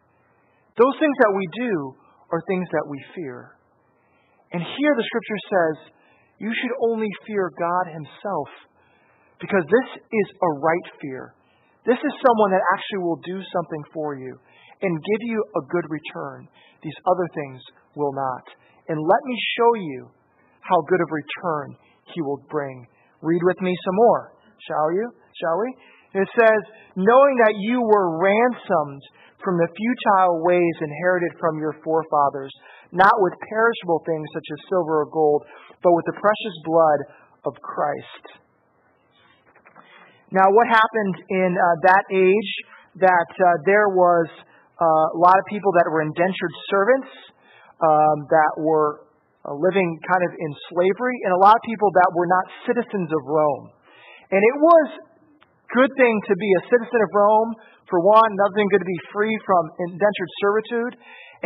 Those 0.81 0.97
things 0.97 1.17
that 1.21 1.37
we 1.37 1.45
do 1.61 1.93
are 2.33 2.41
things 2.49 2.65
that 2.73 2.89
we 2.89 2.97
fear. 3.13 3.53
And 4.57 4.65
here 4.65 4.93
the 4.97 5.05
scripture 5.05 5.41
says, 5.53 5.77
you 6.41 6.49
should 6.49 6.75
only 6.89 7.09
fear 7.29 7.53
God 7.61 7.93
Himself 7.93 8.49
because 9.37 9.65
this 9.69 9.89
is 10.01 10.29
a 10.41 10.51
right 10.57 10.87
fear. 11.01 11.37
This 11.85 12.01
is 12.01 12.25
someone 12.25 12.51
that 12.57 12.65
actually 12.73 13.05
will 13.05 13.21
do 13.21 13.37
something 13.53 13.85
for 13.93 14.17
you 14.17 14.33
and 14.81 14.97
give 14.97 15.23
you 15.29 15.45
a 15.45 15.63
good 15.69 15.85
return. 15.93 16.49
These 16.81 16.97
other 17.05 17.29
things 17.37 17.61
will 17.97 18.13
not. 18.17 18.45
And 18.89 18.97
let 18.97 19.23
me 19.29 19.37
show 19.61 19.71
you 19.77 20.09
how 20.61 20.81
good 20.89 21.01
of 21.05 21.09
return 21.13 21.77
he 22.17 22.23
will 22.23 22.41
bring. 22.49 22.87
Read 23.23 23.43
with 23.45 23.61
me 23.61 23.75
some 23.85 23.97
more, 23.97 24.33
shall 24.67 24.93
you? 24.93 25.07
Shall 25.41 25.57
we? 25.61 25.69
It 26.21 26.29
says, 26.33 26.61
knowing 26.97 27.35
that 27.45 27.57
you 27.61 27.81
were 27.83 28.17
ransomed 28.21 29.03
from 29.45 29.61
the 29.61 29.69
futile 29.69 30.43
ways 30.45 30.77
inherited 30.81 31.33
from 31.39 31.59
your 31.59 31.77
forefathers, 31.85 32.53
not 32.93 33.13
with 33.21 33.35
perishable 33.49 34.01
things 34.07 34.27
such 34.33 34.49
as 34.53 34.69
silver 34.69 35.05
or 35.05 35.09
gold, 35.13 35.45
but 35.83 35.93
with 35.93 36.07
the 36.07 36.17
precious 36.19 36.57
blood 36.65 37.01
of 37.45 37.55
Christ 37.61 38.41
now, 40.33 40.51
what 40.51 40.67
happened 40.67 41.17
in 41.31 41.55
uh, 41.55 41.65
that 41.87 42.05
age 42.11 42.53
that 42.99 43.31
uh, 43.39 43.47
there 43.63 43.89
was 43.95 44.27
uh, 44.75 45.15
a 45.15 45.19
lot 45.19 45.39
of 45.39 45.45
people 45.47 45.71
that 45.79 45.87
were 45.87 46.03
indentured 46.03 46.55
servants 46.67 47.11
um, 47.79 48.27
that 48.35 48.53
were 48.59 49.06
uh, 49.47 49.55
living 49.55 49.89
kind 50.03 50.23
of 50.27 50.35
in 50.35 50.51
slavery, 50.75 51.17
and 51.23 51.31
a 51.39 51.41
lot 51.41 51.55
of 51.55 51.63
people 51.63 51.91
that 51.95 52.11
were 52.19 52.27
not 52.27 52.45
citizens 52.67 53.09
of 53.15 53.23
Rome. 53.23 53.71
And 54.35 54.43
it 54.43 54.57
was 54.59 54.87
good 55.71 55.93
thing 55.95 56.15
to 56.27 56.35
be 56.35 56.51
a 56.59 56.63
citizen 56.67 56.99
of 56.99 57.11
Rome, 57.15 57.51
for 57.87 58.03
one, 58.03 58.27
another 58.27 58.59
thing 58.59 58.67
good 58.75 58.83
to 58.83 58.91
be 58.91 59.03
free 59.15 59.35
from 59.47 59.63
indentured 59.87 60.33
servitude. 60.43 60.95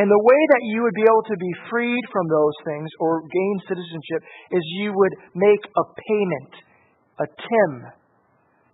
And 0.01 0.09
the 0.09 0.25
way 0.25 0.41
that 0.57 0.63
you 0.73 0.81
would 0.81 0.97
be 0.97 1.05
able 1.05 1.27
to 1.29 1.37
be 1.37 1.53
freed 1.69 2.05
from 2.09 2.25
those 2.31 2.57
things 2.65 2.89
or 3.05 3.21
gain 3.29 3.57
citizenship 3.69 4.21
is 4.55 4.63
you 4.81 4.97
would 4.97 5.15
make 5.37 5.61
a 5.61 5.85
payment, 5.85 6.53
a 7.21 7.27
tim. 7.29 7.73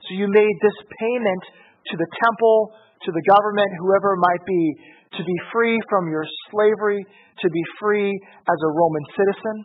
So 0.06 0.14
you 0.14 0.30
made 0.30 0.56
this 0.62 0.78
payment 1.02 1.42
to 1.90 1.94
the 1.98 2.06
temple, 2.22 2.70
to 3.02 3.10
the 3.10 3.24
government, 3.26 3.70
whoever 3.80 4.14
it 4.14 4.22
might 4.22 4.44
be, 4.46 4.62
to 5.12 5.24
be 5.24 5.36
free 5.52 5.78
from 5.88 6.08
your 6.10 6.24
slavery, 6.50 7.04
to 7.40 7.50
be 7.50 7.62
free 7.80 8.10
as 8.10 8.58
a 8.62 8.70
Roman 8.74 9.04
citizen. 9.14 9.56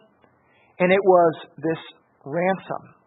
And 0.80 0.92
it 0.92 1.02
was 1.04 1.34
this 1.58 1.82
ransom. 2.26 3.02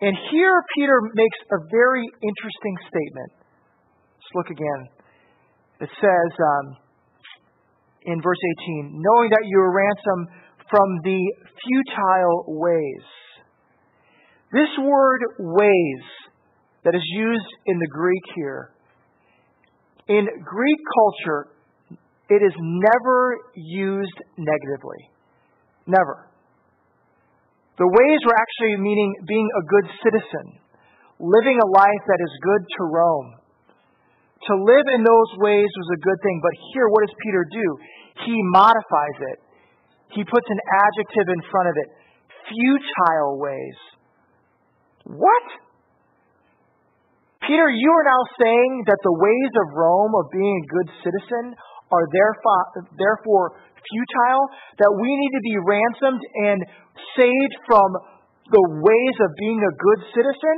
And 0.00 0.16
here 0.30 0.62
Peter 0.76 1.00
makes 1.14 1.38
a 1.52 1.58
very 1.70 2.06
interesting 2.22 2.76
statement. 2.86 3.32
Let's 4.14 4.32
look 4.34 4.50
again. 4.50 4.82
It 5.80 5.90
says 6.00 6.30
um, 6.38 6.76
in 8.02 8.22
verse 8.22 8.38
18, 8.62 8.94
knowing 8.94 9.30
that 9.30 9.42
you 9.44 9.58
are 9.58 9.74
ransomed 9.74 10.28
from 10.70 10.88
the 11.02 11.20
futile 11.64 12.44
ways. 12.60 13.06
This 14.52 14.70
word 14.80 15.20
ways 15.38 16.04
that 16.84 16.94
is 16.94 17.02
used 17.04 17.50
in 17.66 17.78
the 17.78 17.88
Greek 17.90 18.22
here, 18.34 18.70
in 20.08 20.24
Greek 20.44 20.80
culture, 20.96 21.52
it 22.28 22.40
is 22.44 22.52
never 22.56 23.38
used 23.54 24.18
negatively. 24.36 25.00
Never. 25.86 26.28
The 27.78 27.86
ways 27.86 28.20
were 28.26 28.34
actually 28.34 28.76
meaning 28.82 29.14
being 29.28 29.48
a 29.48 29.62
good 29.64 29.86
citizen, 30.02 30.58
living 31.20 31.56
a 31.62 31.68
life 31.78 32.04
that 32.08 32.20
is 32.20 32.32
good 32.42 32.62
to 32.66 32.80
Rome. 32.90 33.30
To 34.48 34.54
live 34.64 34.86
in 34.96 35.04
those 35.04 35.30
ways 35.38 35.68
was 35.68 35.90
a 35.94 36.00
good 36.02 36.18
thing, 36.22 36.40
but 36.42 36.54
here, 36.72 36.88
what 36.88 37.06
does 37.06 37.14
Peter 37.22 37.46
do? 37.46 37.66
He 38.26 38.34
modifies 38.50 39.18
it. 39.32 39.38
He 40.10 40.24
puts 40.24 40.46
an 40.48 40.60
adjective 40.88 41.28
in 41.28 41.40
front 41.50 41.68
of 41.68 41.74
it 41.76 41.88
futile 42.48 43.38
ways. 43.38 43.78
What? 45.04 45.67
Peter, 47.46 47.70
you 47.70 47.90
are 47.90 48.06
now 48.08 48.22
saying 48.34 48.82
that 48.86 49.00
the 49.02 49.14
ways 49.14 49.52
of 49.62 49.76
Rome 49.78 50.12
of 50.18 50.30
being 50.30 50.56
a 50.58 50.70
good 50.74 50.88
citizen 51.06 51.54
are 51.90 52.06
therefore 52.10 53.46
futile, 53.78 54.44
that 54.78 54.92
we 55.00 55.08
need 55.08 55.32
to 55.32 55.44
be 55.46 55.56
ransomed 55.64 56.22
and 56.44 56.58
saved 57.16 57.54
from 57.64 57.88
the 58.50 58.64
ways 58.82 59.16
of 59.22 59.30
being 59.38 59.60
a 59.62 59.74
good 59.78 60.00
citizen? 60.12 60.56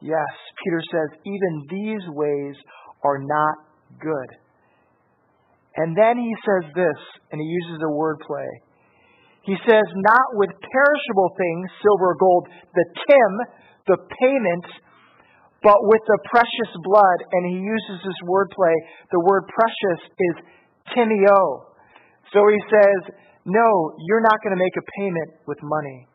Yes, 0.00 0.32
Peter 0.64 0.80
says, 0.88 1.08
even 1.26 1.52
these 1.68 2.04
ways 2.16 2.56
are 3.04 3.18
not 3.20 3.56
good. 4.00 4.30
And 5.76 5.96
then 5.96 6.16
he 6.16 6.32
says 6.40 6.72
this, 6.72 6.98
and 7.32 7.40
he 7.40 7.46
uses 7.46 7.82
a 7.84 7.92
word 7.92 8.16
play. 8.26 8.48
He 9.42 9.56
says, 9.68 9.86
not 9.96 10.26
with 10.36 10.50
perishable 10.52 11.30
things, 11.36 11.64
silver 11.80 12.12
or 12.12 12.16
gold, 12.16 12.48
the 12.74 12.86
tim, 13.08 13.32
the 13.88 13.98
payment, 14.20 14.66
but 15.62 15.76
with 15.84 16.00
the 16.08 16.18
precious 16.28 16.72
blood. 16.84 17.18
And 17.32 17.52
he 17.52 17.60
uses 17.60 17.96
this 18.00 18.20
word 18.24 18.48
play. 18.54 18.74
The 19.12 19.20
word 19.20 19.44
precious 19.48 20.00
is 20.08 20.34
timio. 20.96 21.68
So 22.32 22.40
he 22.48 22.60
says, 22.72 23.00
No, 23.44 23.68
you're 24.08 24.24
not 24.24 24.40
going 24.42 24.56
to 24.56 24.60
make 24.60 24.76
a 24.76 24.86
payment 25.00 25.30
with 25.46 25.58
money. 25.62 26.08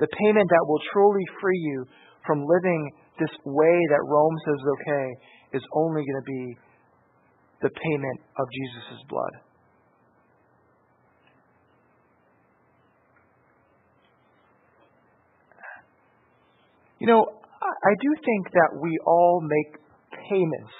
The 0.00 0.08
payment 0.08 0.48
that 0.48 0.64
will 0.66 0.80
truly 0.92 1.24
free 1.40 1.60
you 1.60 1.84
from 2.26 2.46
living 2.48 2.92
this 3.18 3.30
way 3.44 3.76
that 3.92 4.00
Rome 4.08 4.36
says 4.46 4.56
is 4.56 4.68
okay 4.80 5.06
is 5.52 5.62
only 5.76 6.02
going 6.08 6.22
to 6.24 6.28
be 6.30 6.56
the 7.60 7.68
payment 7.68 8.20
of 8.38 8.46
Jesus' 8.48 9.04
blood. 9.08 9.34
You 16.98 17.06
know, 17.06 17.39
I 17.84 17.94
do 18.00 18.10
think 18.24 18.52
that 18.52 18.80
we 18.80 18.98
all 19.06 19.40
make 19.40 19.80
payments 20.28 20.76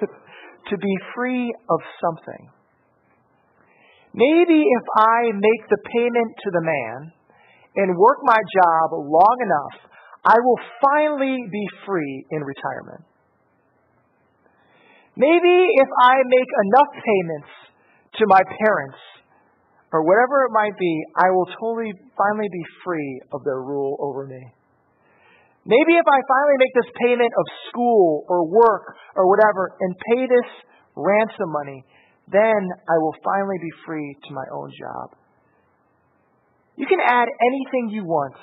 to 0.70 0.78
be 0.78 0.94
free 1.14 1.54
of 1.70 1.80
something. 2.00 2.50
Maybe 4.16 4.64
if 4.64 4.84
I 4.96 5.30
make 5.32 5.68
the 5.68 5.76
payment 5.76 6.30
to 6.44 6.50
the 6.50 6.64
man 6.64 7.12
and 7.76 7.98
work 7.98 8.18
my 8.24 8.40
job 8.40 8.96
long 8.96 9.36
enough, 9.44 9.76
I 10.24 10.36
will 10.40 10.60
finally 10.80 11.36
be 11.52 11.66
free 11.84 12.24
in 12.30 12.42
retirement. 12.42 13.04
Maybe 15.16 15.68
if 15.80 15.88
I 16.02 16.16
make 16.24 16.50
enough 16.64 16.90
payments 16.92 17.52
to 18.16 18.24
my 18.26 18.40
parents 18.40 18.98
or 19.92 20.02
whatever 20.04 20.44
it 20.44 20.52
might 20.52 20.76
be, 20.78 21.04
I 21.16 21.30
will 21.30 21.46
totally 21.60 21.92
finally 22.16 22.48
be 22.52 22.64
free 22.84 23.20
of 23.32 23.44
their 23.44 23.60
rule 23.60 23.96
over 24.00 24.26
me. 24.26 24.55
Maybe 25.66 25.98
if 25.98 26.06
I 26.06 26.18
finally 26.30 26.58
make 26.62 26.74
this 26.78 26.90
payment 27.02 27.32
of 27.34 27.46
school 27.68 28.22
or 28.30 28.46
work 28.46 28.94
or 29.18 29.26
whatever 29.26 29.74
and 29.82 29.90
pay 30.14 30.22
this 30.30 30.48
ransom 30.94 31.50
money, 31.50 31.82
then 32.30 32.62
I 32.86 32.96
will 33.02 33.14
finally 33.18 33.58
be 33.58 33.72
free 33.82 34.14
to 34.26 34.30
my 34.30 34.46
own 34.54 34.70
job. 34.78 35.18
You 36.78 36.86
can 36.86 37.02
add 37.02 37.26
anything 37.26 37.90
you 37.90 38.06
want, 38.06 38.38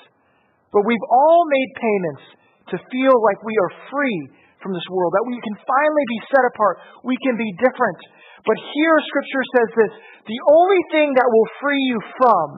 but 0.68 0.84
we've 0.84 1.06
all 1.08 1.42
made 1.48 1.70
payments 1.80 2.24
to 2.72 2.76
feel 2.92 3.16
like 3.24 3.40
we 3.40 3.56
are 3.56 3.72
free 3.88 4.20
from 4.60 4.72
this 4.72 4.88
world, 4.88 5.12
that 5.12 5.28
we 5.28 5.36
can 5.40 5.56
finally 5.60 6.06
be 6.08 6.20
set 6.28 6.44
apart, 6.48 6.76
we 7.04 7.16
can 7.20 7.36
be 7.36 7.48
different. 7.60 8.00
But 8.44 8.56
here 8.56 8.96
Scripture 9.00 9.44
says 9.56 9.68
this 9.76 9.92
the 10.28 10.40
only 10.48 10.82
thing 10.92 11.08
that 11.16 11.28
will 11.28 11.48
free 11.60 11.84
you 11.88 12.00
from 12.20 12.48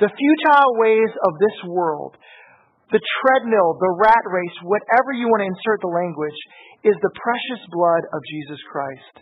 the 0.00 0.08
futile 0.08 0.72
ways 0.80 1.12
of 1.12 1.32
this 1.40 1.58
world, 1.68 2.16
the 2.90 3.00
treadmill, 3.22 3.78
the 3.78 3.94
rat 4.02 4.24
race, 4.26 4.56
whatever 4.66 5.14
you 5.14 5.30
want 5.30 5.46
to 5.46 5.50
insert 5.50 5.78
the 5.80 5.94
language, 5.94 6.40
is 6.82 6.96
the 6.98 7.14
precious 7.14 7.62
blood 7.70 8.02
of 8.10 8.20
Jesus 8.30 8.58
Christ. 8.70 9.14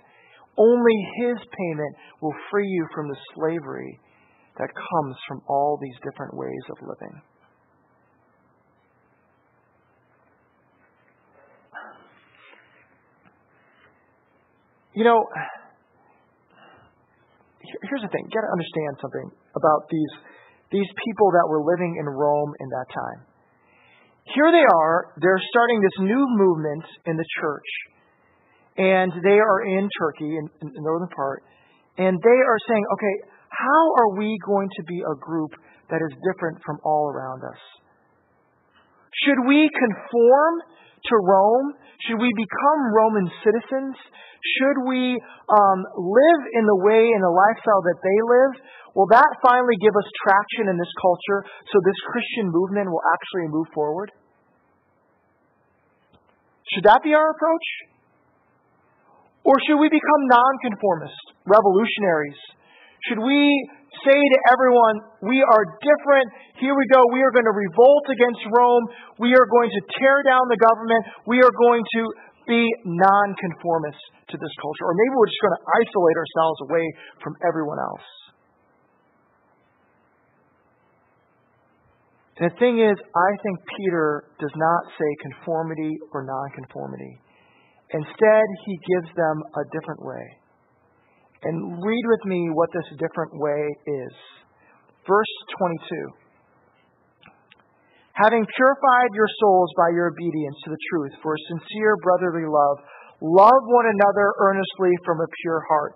Only 0.56 0.98
His 1.20 1.38
payment 1.38 1.94
will 2.20 2.34
free 2.50 2.66
you 2.66 2.86
from 2.94 3.08
the 3.08 3.18
slavery 3.34 4.00
that 4.58 4.68
comes 4.74 5.16
from 5.28 5.42
all 5.46 5.78
these 5.80 5.94
different 6.02 6.34
ways 6.34 6.64
of 6.70 6.76
living. 6.82 7.20
You 14.94 15.04
know, 15.04 15.22
here's 17.62 18.02
the 18.02 18.10
thing. 18.10 18.26
You 18.26 18.34
got 18.34 18.46
to 18.48 18.50
understand 18.50 18.92
something 18.98 19.30
about 19.54 19.86
these, 19.86 20.14
these 20.74 20.90
people 21.06 21.30
that 21.38 21.46
were 21.46 21.62
living 21.62 21.94
in 22.00 22.06
Rome 22.06 22.50
in 22.58 22.66
that 22.66 22.88
time. 22.90 23.27
Here 24.34 24.50
they 24.52 24.64
are, 24.64 25.12
they're 25.20 25.42
starting 25.50 25.80
this 25.80 25.98
new 26.00 26.24
movement 26.36 26.84
in 27.06 27.16
the 27.16 27.24
church. 27.40 27.70
And 28.76 29.12
they 29.24 29.38
are 29.40 29.60
in 29.66 29.88
Turkey, 29.98 30.36
in, 30.36 30.46
in 30.62 30.68
the 30.72 30.82
northern 30.82 31.08
part, 31.08 31.42
and 31.96 32.16
they 32.22 32.38
are 32.46 32.58
saying, 32.68 32.84
okay, 32.94 33.14
how 33.48 33.82
are 33.98 34.16
we 34.16 34.38
going 34.46 34.68
to 34.76 34.82
be 34.84 35.00
a 35.00 35.16
group 35.18 35.50
that 35.90 35.98
is 35.98 36.14
different 36.30 36.62
from 36.64 36.78
all 36.84 37.10
around 37.10 37.42
us? 37.42 37.58
Should 39.24 39.48
we 39.48 39.68
conform 39.72 40.54
to 40.98 41.14
Rome? 41.22 41.74
Should 42.06 42.18
we 42.18 42.30
become 42.34 42.80
Roman 42.94 43.26
citizens? 43.42 43.94
Should 44.58 44.78
we 44.86 45.18
um, 45.50 45.80
live 45.98 46.42
in 46.54 46.64
the 46.66 46.78
way 46.78 47.02
and 47.10 47.22
the 47.22 47.34
lifestyle 47.34 47.82
that 47.82 47.98
they 48.02 48.18
live? 48.22 48.52
Will 48.94 49.10
that 49.10 49.30
finally 49.42 49.78
give 49.78 49.94
us 49.94 50.06
traction 50.26 50.70
in 50.70 50.76
this 50.78 50.92
culture 50.98 51.46
so 51.70 51.76
this 51.82 51.98
Christian 52.10 52.50
movement 52.50 52.90
will 52.90 53.02
actually 53.14 53.50
move 53.50 53.66
forward? 53.74 54.10
Should 56.74 56.84
that 56.84 57.02
be 57.02 57.14
our 57.14 57.30
approach? 57.30 57.66
Or 59.44 59.56
should 59.64 59.80
we 59.80 59.88
become 59.88 60.22
nonconformists, 60.28 61.24
revolutionaries? 61.46 62.40
Should 63.08 63.22
we 63.24 63.38
say 64.04 64.18
to 64.18 64.38
everyone, 64.52 64.96
we 65.26 65.38
are 65.40 65.64
different, 65.80 66.28
here 66.58 66.74
we 66.74 66.86
go, 66.90 67.00
we 67.14 67.22
are 67.22 67.32
going 67.32 67.46
to 67.46 67.56
revolt 67.56 68.04
against 68.10 68.42
Rome, 68.54 68.84
we 69.18 69.34
are 69.34 69.48
going 69.48 69.70
to 69.70 69.80
tear 69.98 70.22
down 70.26 70.44
the 70.50 70.60
government, 70.60 71.02
we 71.26 71.38
are 71.42 71.54
going 71.54 71.82
to 71.98 72.02
be 72.48 72.64
nonconformists 72.84 74.04
to 74.32 74.36
this 74.40 74.54
culture? 74.60 74.84
Or 74.88 74.94
maybe 74.96 75.14
we're 75.20 75.30
just 75.30 75.44
going 75.44 75.56
to 75.60 75.64
isolate 75.68 76.16
ourselves 76.16 76.58
away 76.68 76.86
from 77.20 77.32
everyone 77.44 77.78
else. 77.78 78.08
And 82.40 82.48
the 82.48 82.56
thing 82.56 82.78
is, 82.78 82.96
I 82.96 83.30
think 83.42 83.56
Peter 83.76 84.30
does 84.40 84.54
not 84.54 84.82
say 84.94 85.10
conformity 85.26 85.98
or 86.14 86.24
nonconformity. 86.24 87.20
Instead, 87.90 88.46
he 88.64 88.74
gives 88.94 89.10
them 89.16 89.36
a 89.58 89.62
different 89.74 90.00
way. 90.06 90.24
And 91.42 91.78
read 91.84 92.04
with 92.06 92.24
me 92.26 92.50
what 92.52 92.68
this 92.74 92.98
different 92.98 93.38
way 93.38 93.62
is. 93.86 94.14
Verse 95.06 95.34
22. 95.58 96.28
having 98.18 98.42
purified 98.42 99.10
your 99.14 99.30
souls 99.38 99.70
by 99.78 99.94
your 99.94 100.10
obedience 100.10 100.58
to 100.66 100.74
the 100.74 100.82
truth 100.90 101.14
for 101.22 101.38
a 101.38 101.44
sincere 101.54 101.94
brotherly 102.02 102.50
love, 102.50 102.82
love 103.22 103.62
one 103.70 103.86
another 103.86 104.34
earnestly 104.42 104.90
from 105.06 105.22
a 105.22 105.28
pure 105.42 105.62
heart, 105.70 105.94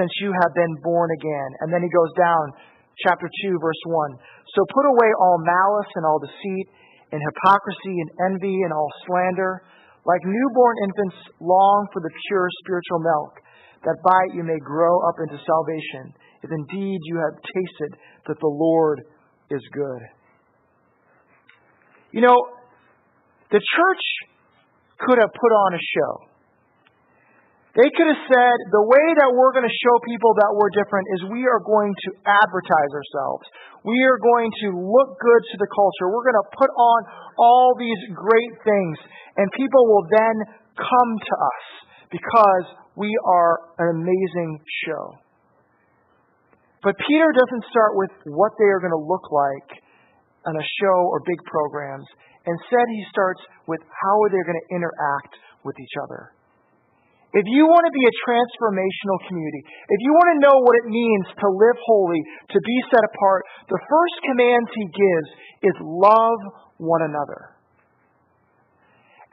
since 0.00 0.08
you 0.24 0.32
have 0.32 0.52
been 0.56 0.74
born 0.80 1.12
again. 1.12 1.50
And 1.60 1.68
then 1.68 1.84
he 1.84 1.92
goes 1.92 2.12
down, 2.16 2.44
chapter 3.04 3.28
2, 3.28 3.60
verse 3.60 3.82
1. 3.84 4.16
So 4.56 4.64
put 4.72 4.88
away 4.88 5.10
all 5.20 5.36
malice 5.44 5.92
and 6.00 6.04
all 6.08 6.20
deceit, 6.24 6.66
and 7.12 7.20
hypocrisy 7.20 7.96
and 8.00 8.10
envy 8.32 8.56
and 8.64 8.72
all 8.72 8.88
slander. 9.04 9.60
Like 10.08 10.24
newborn 10.24 10.76
infants, 10.88 11.18
long 11.44 11.86
for 11.92 12.00
the 12.00 12.12
pure 12.28 12.48
spiritual 12.64 13.04
milk, 13.04 13.32
that 13.86 14.02
by 14.02 14.18
it 14.28 14.34
you 14.34 14.42
may 14.42 14.58
grow 14.58 14.98
up 15.06 15.14
into 15.22 15.38
salvation, 15.46 16.10
if 16.42 16.50
indeed 16.50 16.98
you 17.06 17.22
have 17.22 17.38
tasted 17.38 17.94
that 18.26 18.38
the 18.42 18.50
Lord 18.50 19.06
is 19.50 19.62
good. 19.70 20.02
You 22.10 22.26
know, 22.26 22.36
the 23.54 23.62
church 23.62 24.04
could 24.98 25.22
have 25.22 25.30
put 25.30 25.52
on 25.54 25.70
a 25.78 25.82
show. 25.82 26.12
They 27.76 27.92
could 27.92 28.08
have 28.08 28.24
said, 28.24 28.56
the 28.72 28.88
way 28.88 29.06
that 29.20 29.28
we're 29.36 29.52
going 29.52 29.68
to 29.68 29.78
show 29.84 29.94
people 30.08 30.32
that 30.40 30.50
we're 30.56 30.72
different 30.72 31.04
is 31.12 31.28
we 31.28 31.44
are 31.44 31.60
going 31.60 31.92
to 31.92 32.10
advertise 32.24 32.92
ourselves. 32.96 33.44
We 33.84 34.00
are 34.00 34.16
going 34.16 34.48
to 34.64 34.68
look 34.80 35.20
good 35.20 35.42
to 35.52 35.56
the 35.60 35.68
culture. 35.68 36.08
We're 36.08 36.24
going 36.24 36.40
to 36.40 36.48
put 36.56 36.72
on 36.72 36.98
all 37.36 37.76
these 37.76 38.00
great 38.16 38.54
things, 38.64 38.96
and 39.36 39.44
people 39.52 39.84
will 39.92 40.08
then 40.08 40.36
come 40.72 41.10
to 41.20 41.34
us 41.36 41.64
because 42.08 42.64
we 42.96 43.12
are 43.24 43.60
an 43.78 44.00
amazing 44.00 44.58
show. 44.88 45.20
But 46.82 46.96
Peter 47.04 47.28
doesn't 47.32 47.64
start 47.68 47.92
with 47.96 48.10
what 48.24 48.52
they 48.58 48.68
are 48.72 48.80
going 48.80 48.96
to 48.96 49.04
look 49.04 49.28
like 49.30 49.84
on 50.48 50.54
a 50.56 50.66
show 50.80 50.98
or 51.12 51.20
big 51.26 51.40
programs. 51.44 52.06
Instead, 52.46 52.86
he 52.88 53.02
starts 53.10 53.42
with 53.66 53.82
how 53.90 54.14
are 54.22 54.30
they 54.30 54.40
going 54.46 54.60
to 54.60 54.68
interact 54.70 55.34
with 55.66 55.74
each 55.82 55.96
other. 56.06 56.30
If 57.34 57.44
you 57.52 57.66
want 57.68 57.84
to 57.84 57.92
be 57.92 58.06
a 58.06 58.14
transformational 58.24 59.18
community, 59.28 59.60
if 59.66 60.00
you 60.00 60.12
want 60.14 60.28
to 60.32 60.38
know 60.46 60.56
what 60.62 60.78
it 60.78 60.86
means 60.88 61.26
to 61.36 61.46
live 61.52 61.78
holy, 61.84 62.22
to 62.54 62.58
be 62.62 62.76
set 62.88 63.02
apart, 63.02 63.44
the 63.68 63.82
first 63.82 64.16
command 64.24 64.62
he 64.72 64.86
gives 64.88 65.28
is 65.68 65.76
love 65.84 66.40
one 66.78 67.02
another. 67.02 67.52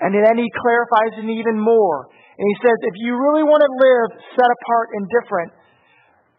And 0.03 0.11
then 0.11 0.35
he 0.35 0.49
clarifies 0.51 1.21
it 1.21 1.31
even 1.31 1.55
more. 1.55 2.09
And 2.37 2.45
he 2.45 2.55
says, 2.65 2.77
if 2.89 2.95
you 2.97 3.13
really 3.13 3.45
want 3.45 3.61
to 3.61 3.71
live 3.71 4.09
set 4.33 4.49
apart 4.49 4.87
and 4.97 5.05
different, 5.21 5.51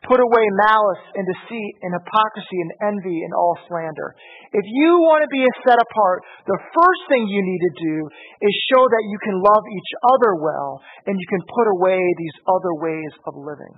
Put 0.04 0.20
away 0.20 0.44
malice 0.68 1.04
and 1.16 1.24
deceit 1.24 1.74
and 1.80 1.96
hypocrisy 1.96 2.61
and 2.61 2.92
envy 2.92 3.24
and 3.24 3.33
all 3.33 3.57
slander. 3.64 4.12
If 4.52 4.64
you 4.68 5.00
want 5.00 5.24
to 5.24 5.30
be 5.33 5.40
set 5.64 5.80
apart, 5.80 6.20
the 6.44 6.61
first 6.76 7.02
thing 7.09 7.24
you 7.24 7.40
need 7.40 7.62
to 7.64 7.74
do 7.88 7.96
is 8.44 8.52
show 8.68 8.85
that 8.85 9.04
you 9.09 9.18
can 9.24 9.40
love 9.40 9.64
each 9.64 9.92
other 10.04 10.37
well 10.37 10.85
and 11.09 11.16
you 11.16 11.28
can 11.33 11.40
put 11.40 11.66
away 11.80 12.04
these 12.20 12.37
other 12.44 12.74
ways 12.85 13.12
of 13.24 13.33
living. 13.40 13.74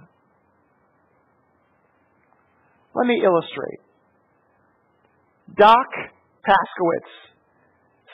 Let 2.98 3.06
me 3.06 3.22
illustrate. 3.22 3.78
Doc 5.54 5.86
Paskowitz 6.42 7.35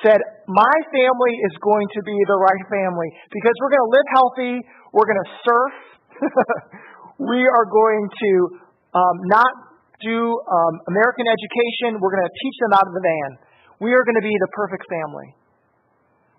said, 0.02 0.20
My 0.50 0.76
family 0.90 1.34
is 1.46 1.54
going 1.62 1.86
to 1.94 2.00
be 2.02 2.18
the 2.26 2.38
right 2.38 2.64
family 2.68 3.08
because 3.30 3.54
we're 3.62 3.72
going 3.72 3.86
to 3.86 3.92
live 3.94 4.08
healthy, 4.12 4.54
we're 4.92 5.08
going 5.08 5.22
to 5.22 5.30
surf. 5.46 5.74
we 7.32 7.42
are 7.46 7.66
going 7.66 8.04
to 8.10 8.30
um, 8.94 9.16
not 9.30 9.52
do 10.02 10.18
um, 10.18 10.74
American 10.90 11.26
education. 11.30 12.02
We're 12.02 12.12
going 12.12 12.26
to 12.26 12.36
teach 12.42 12.56
them 12.66 12.72
out 12.74 12.86
of 12.86 12.94
the 12.94 13.02
van. 13.02 13.30
We 13.78 13.94
are 13.94 14.04
going 14.04 14.18
to 14.18 14.26
be 14.26 14.34
the 14.34 14.50
perfect 14.54 14.84
family. 14.90 15.34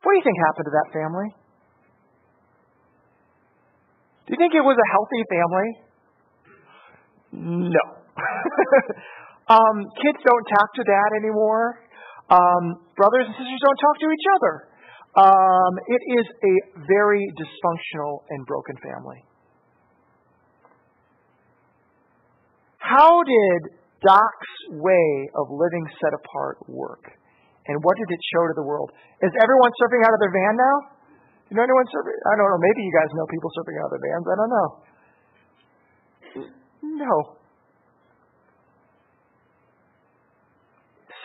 What 0.04 0.14
do 0.14 0.18
you 0.20 0.26
think 0.28 0.36
happened 0.52 0.68
to 0.68 0.76
that 0.76 0.90
family? 0.92 1.30
Do 4.28 4.30
you 4.36 4.40
think 4.40 4.56
it 4.56 4.64
was 4.64 4.76
a 4.76 4.88
healthy 4.92 5.24
family? 5.28 5.70
No. 7.72 7.84
um, 9.56 9.76
kids 10.00 10.20
don't 10.24 10.48
talk 10.48 10.70
to 10.76 10.84
dad 10.84 11.10
anymore. 11.20 11.84
Um, 12.30 12.80
brothers 12.96 13.28
and 13.28 13.36
sisters 13.36 13.60
don't 13.64 13.80
talk 13.80 13.96
to 14.00 14.08
each 14.12 14.28
other. 14.40 14.54
Um, 15.14 15.74
it 15.88 16.02
is 16.20 16.26
a 16.26 16.54
very 16.88 17.22
dysfunctional 17.38 18.26
and 18.30 18.46
broken 18.46 18.76
family. 18.82 19.22
How 22.80 23.22
did 23.24 23.78
Doc's 24.02 24.54
way 24.76 25.30
of 25.38 25.48
living 25.54 25.86
set 26.02 26.14
apart 26.18 26.58
work? 26.68 27.06
And 27.68 27.80
what 27.80 27.96
did 27.96 28.10
it 28.12 28.22
show 28.36 28.44
to 28.50 28.56
the 28.60 28.66
world? 28.66 28.92
Is 29.22 29.32
everyone 29.40 29.72
surfing 29.80 30.04
out 30.04 30.12
of 30.12 30.20
their 30.20 30.34
van 30.34 30.56
now? 30.60 30.78
You 31.48 31.56
know 31.56 31.64
anyone 31.64 31.88
surfing? 31.94 32.18
I 32.18 32.34
don't 32.36 32.50
know. 32.50 32.60
Maybe 32.60 32.82
you 32.84 32.92
guys 32.92 33.08
know 33.14 33.26
people 33.30 33.50
surfing 33.56 33.78
out 33.80 33.88
of 33.88 33.92
their 33.96 34.04
vans. 34.10 34.26
I 34.28 34.36
don't 34.36 34.52
know. 34.52 34.70
No. 36.84 37.43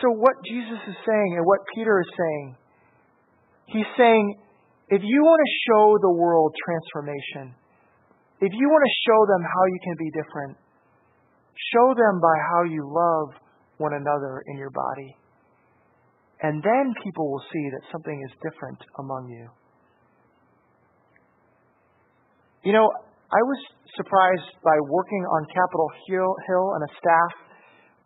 So, 0.01 0.11
what 0.15 0.35
Jesus 0.47 0.79
is 0.87 0.97
saying 1.03 1.29
and 1.35 1.45
what 1.45 1.59
Peter 1.75 1.99
is 1.99 2.09
saying, 2.15 2.55
he's 3.67 3.91
saying, 3.97 4.39
if 4.89 5.01
you 5.03 5.19
want 5.21 5.41
to 5.43 5.51
show 5.67 5.85
the 6.01 6.13
world 6.15 6.55
transformation, 6.55 7.53
if 8.41 8.51
you 8.55 8.65
want 8.71 8.83
to 8.87 8.93
show 9.05 9.19
them 9.27 9.43
how 9.43 9.63
you 9.67 9.79
can 9.83 9.95
be 9.99 10.09
different, 10.15 10.57
Show 11.73 11.93
them 11.93 12.21
by 12.21 12.35
how 12.49 12.63
you 12.63 12.87
love 12.87 13.35
one 13.77 13.93
another 13.93 14.43
in 14.47 14.57
your 14.57 14.71
body. 14.71 15.15
And 16.41 16.63
then 16.63 16.93
people 17.03 17.29
will 17.29 17.43
see 17.51 17.69
that 17.75 17.81
something 17.91 18.15
is 18.15 18.31
different 18.39 18.79
among 18.97 19.27
you. 19.27 19.49
You 22.63 22.73
know, 22.73 22.87
I 22.87 23.41
was 23.43 23.59
surprised 23.95 24.55
by 24.63 24.77
working 24.87 25.23
on 25.35 25.45
Capitol 25.51 25.89
Hill, 26.07 26.73
and 26.75 26.83
a 26.83 26.91
staff, 26.95 27.31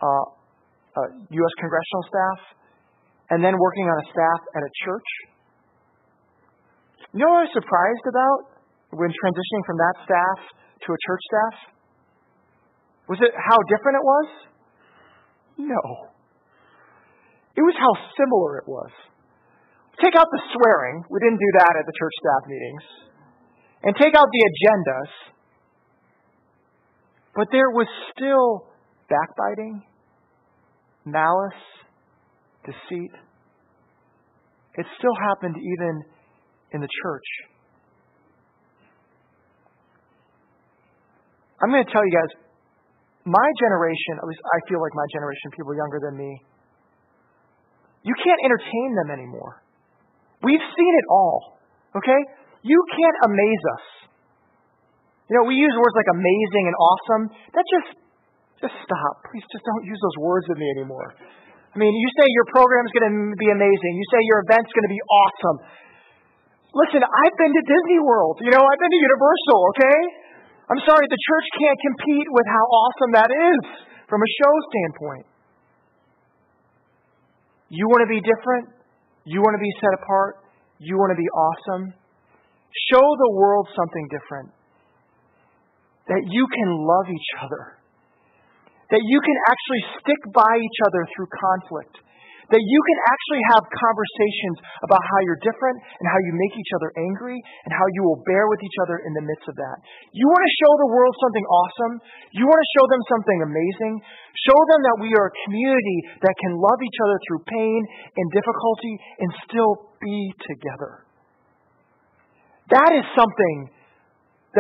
uh, 0.02 0.26
Uh, 0.94 1.10
U.S. 1.26 1.54
congressional 1.58 2.04
staff, 2.06 2.40
and 3.34 3.42
then 3.42 3.58
working 3.58 3.86
on 3.90 3.98
a 3.98 4.08
staff 4.14 4.42
at 4.54 4.62
a 4.62 4.72
church. 4.86 5.10
You 7.14 7.26
know 7.26 7.34
what 7.34 7.46
I 7.46 7.50
was 7.50 7.56
surprised 7.58 8.06
about 8.10 8.40
when 8.94 9.10
transitioning 9.10 9.64
from 9.66 9.78
that 9.82 9.96
staff 10.06 10.38
to 10.86 10.88
a 10.94 11.00
church 11.02 11.24
staff? 11.26 11.56
Was 13.10 13.20
it 13.22 13.34
how 13.34 13.58
different 13.70 13.96
it 13.98 14.06
was? 14.06 14.28
No. 15.58 15.82
It 17.58 17.62
was 17.62 17.78
how 17.78 17.94
similar 18.18 18.58
it 18.58 18.68
was. 18.68 18.90
Take 20.02 20.18
out 20.18 20.26
the 20.26 20.42
swearing. 20.54 21.06
We 21.10 21.20
didn't 21.22 21.38
do 21.38 21.52
that 21.62 21.74
at 21.78 21.86
the 21.86 21.94
church 21.94 22.16
staff 22.18 22.42
meetings. 22.50 22.86
And 23.84 23.92
take 23.98 24.16
out 24.18 24.26
the 24.26 24.42
agendas. 24.50 25.12
But 27.36 27.48
there 27.52 27.70
was 27.70 27.88
still 28.14 28.70
backbiting, 29.10 29.84
malice, 31.06 31.64
deceit. 32.66 33.14
It 34.76 34.86
still 34.98 35.16
happened 35.30 35.56
even 35.58 36.04
in 36.72 36.82
the 36.82 36.90
church. 36.90 37.30
I'm 41.62 41.70
going 41.70 41.86
to 41.86 41.92
tell 41.92 42.04
you 42.04 42.12
guys 42.12 42.32
my 43.24 43.50
generation, 43.56 44.20
at 44.20 44.28
least 44.28 44.44
I 44.44 44.60
feel 44.68 44.84
like 44.84 44.92
my 44.92 45.08
generation, 45.16 45.48
people 45.56 45.72
younger 45.72 46.00
than 46.04 46.20
me, 46.20 46.32
you 48.04 48.16
can't 48.20 48.42
entertain 48.44 49.00
them 49.00 49.16
anymore. 49.16 49.64
We've 50.44 50.60
seen 50.60 50.94
it 51.00 51.08
all. 51.08 51.56
Okay? 51.96 52.20
You 52.64 52.80
can't 52.92 53.32
amaze 53.32 53.64
us. 53.80 53.86
You 55.32 55.40
know, 55.40 55.48
we 55.48 55.56
use 55.56 55.72
words 55.72 55.96
like 55.96 56.12
amazing 56.12 56.64
and 56.68 56.76
awesome. 56.76 57.24
That 57.56 57.64
just, 57.64 57.90
just 58.64 58.76
stop. 58.88 59.16
Please 59.28 59.44
just 59.52 59.66
don't 59.68 59.84
use 59.84 60.00
those 60.00 60.18
words 60.24 60.48
with 60.48 60.58
me 60.58 60.68
anymore. 60.80 61.12
I 61.74 61.76
mean, 61.76 61.92
you 61.92 62.10
say 62.16 62.26
your 62.32 62.48
program 62.54 62.86
is 62.88 62.94
going 62.96 63.08
to 63.12 63.16
be 63.36 63.50
amazing. 63.52 63.92
You 64.00 64.08
say 64.14 64.22
your 64.24 64.40
event's 64.48 64.72
going 64.72 64.88
to 64.88 64.94
be 64.94 65.04
awesome. 65.04 65.58
Listen, 66.74 67.02
I've 67.04 67.36
been 67.38 67.54
to 67.54 67.64
Disney 67.66 68.00
World. 68.02 68.40
You 68.42 68.54
know, 68.54 68.62
I've 68.62 68.82
been 68.82 68.94
to 68.94 69.02
Universal, 69.04 69.60
okay? 69.76 70.00
I'm 70.70 70.82
sorry, 70.88 71.06
the 71.06 71.22
church 71.22 71.48
can't 71.60 71.80
compete 71.92 72.28
with 72.32 72.48
how 72.48 72.66
awesome 72.66 73.12
that 73.20 73.32
is 73.34 73.62
from 74.08 74.22
a 74.24 74.30
show 74.40 74.54
standpoint. 74.72 75.26
You 77.74 77.90
want 77.90 78.06
to 78.06 78.10
be 78.10 78.22
different? 78.22 78.70
You 79.26 79.42
want 79.42 79.58
to 79.58 79.64
be 79.64 79.74
set 79.82 79.94
apart? 79.98 80.46
You 80.78 80.96
want 80.98 81.10
to 81.12 81.20
be 81.20 81.30
awesome? 81.34 81.94
Show 82.94 83.06
the 83.06 83.32
world 83.34 83.66
something 83.74 84.06
different. 84.14 84.50
That 86.06 86.22
you 86.30 86.46
can 86.54 86.70
love 86.70 87.10
each 87.10 87.32
other. 87.42 87.83
That 88.94 89.02
you 89.02 89.20
can 89.20 89.38
actually 89.50 89.84
stick 89.98 90.22
by 90.38 90.54
each 90.54 90.80
other 90.86 91.02
through 91.18 91.30
conflict. 91.34 91.98
that 92.52 92.62
you 92.62 92.82
can 92.86 93.00
actually 93.08 93.44
have 93.56 93.64
conversations 93.66 94.58
about 94.84 95.00
how 95.00 95.20
you're 95.24 95.42
different 95.42 95.78
and 95.82 96.06
how 96.06 96.20
you 96.28 96.38
make 96.38 96.54
each 96.54 96.74
other 96.78 96.94
angry 97.00 97.40
and 97.40 97.72
how 97.72 97.88
you 97.98 98.06
will 98.06 98.22
bear 98.28 98.46
with 98.52 98.62
each 98.62 98.78
other 98.84 99.02
in 99.02 99.12
the 99.16 99.24
midst 99.24 99.48
of 99.48 99.56
that. 99.56 99.78
You 100.12 100.28
want 100.28 100.44
to 100.44 100.54
show 100.60 100.72
the 100.86 100.90
world 100.92 101.14
something 101.24 101.46
awesome? 101.48 101.94
You 102.36 102.46
want 102.46 102.60
to 102.60 102.70
show 102.78 102.86
them 102.92 103.02
something 103.10 103.40
amazing? 103.48 103.94
Show 104.46 104.60
them 104.76 104.82
that 104.86 104.98
we 105.02 105.10
are 105.16 105.28
a 105.32 105.36
community 105.48 106.00
that 106.22 106.36
can 106.38 106.54
love 106.60 106.80
each 106.84 107.00
other 107.02 107.18
through 107.26 107.42
pain 107.48 107.80
and 108.22 108.26
difficulty 108.30 108.94
and 109.24 109.30
still 109.48 109.74
be 109.98 110.18
together. 110.46 111.10
That 112.70 112.92
is 112.94 113.06
something 113.18 113.58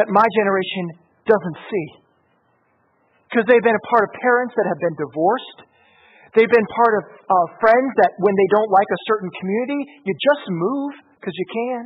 that 0.01 0.09
my 0.09 0.25
generation 0.25 0.97
doesn't 1.29 1.59
see. 1.69 2.02
Because 3.33 3.49
they've 3.49 3.65
been 3.65 3.73
a 3.73 3.87
part 3.89 4.05
of 4.05 4.13
parents 4.21 4.53
that 4.53 4.69
have 4.69 4.77
been 4.77 4.93
divorced 5.01 5.73
They've 6.33 6.49
been 6.49 6.69
part 6.73 6.93
of 6.97 7.03
uh, 7.13 7.47
friends 7.61 7.89
that 8.01 8.17
when 8.17 8.33
they 8.33 8.49
don't 8.49 8.71
like 8.73 8.89
a 8.89 8.99
certain 9.05 9.29
community, 9.37 10.01
you 10.01 10.13
just 10.17 10.43
move 10.49 10.93
because 11.21 11.33
you 11.37 11.45
can. 11.45 11.81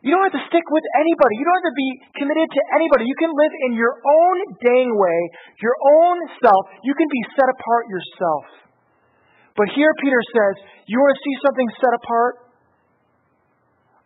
You 0.00 0.16
don't 0.16 0.24
have 0.32 0.34
to 0.34 0.44
stick 0.48 0.64
with 0.72 0.86
anybody. 0.98 1.38
You 1.38 1.44
don't 1.44 1.58
have 1.62 1.70
to 1.70 1.78
be 1.78 1.90
committed 2.18 2.48
to 2.48 2.60
anybody. 2.74 3.04
You 3.06 3.14
can 3.20 3.30
live 3.30 3.54
in 3.68 3.72
your 3.76 3.94
own 4.00 4.36
dang 4.64 4.90
way, 4.96 5.18
your 5.60 5.76
own 5.76 6.16
self. 6.40 6.72
You 6.82 6.96
can 6.96 7.06
be 7.06 7.22
set 7.36 7.46
apart 7.52 7.84
yourself. 7.86 8.44
But 9.54 9.68
here 9.76 9.92
Peter 10.00 10.22
says, 10.32 10.54
You 10.88 10.98
want 10.98 11.12
to 11.14 11.20
see 11.20 11.36
something 11.44 11.68
set 11.84 11.92
apart? 12.00 12.34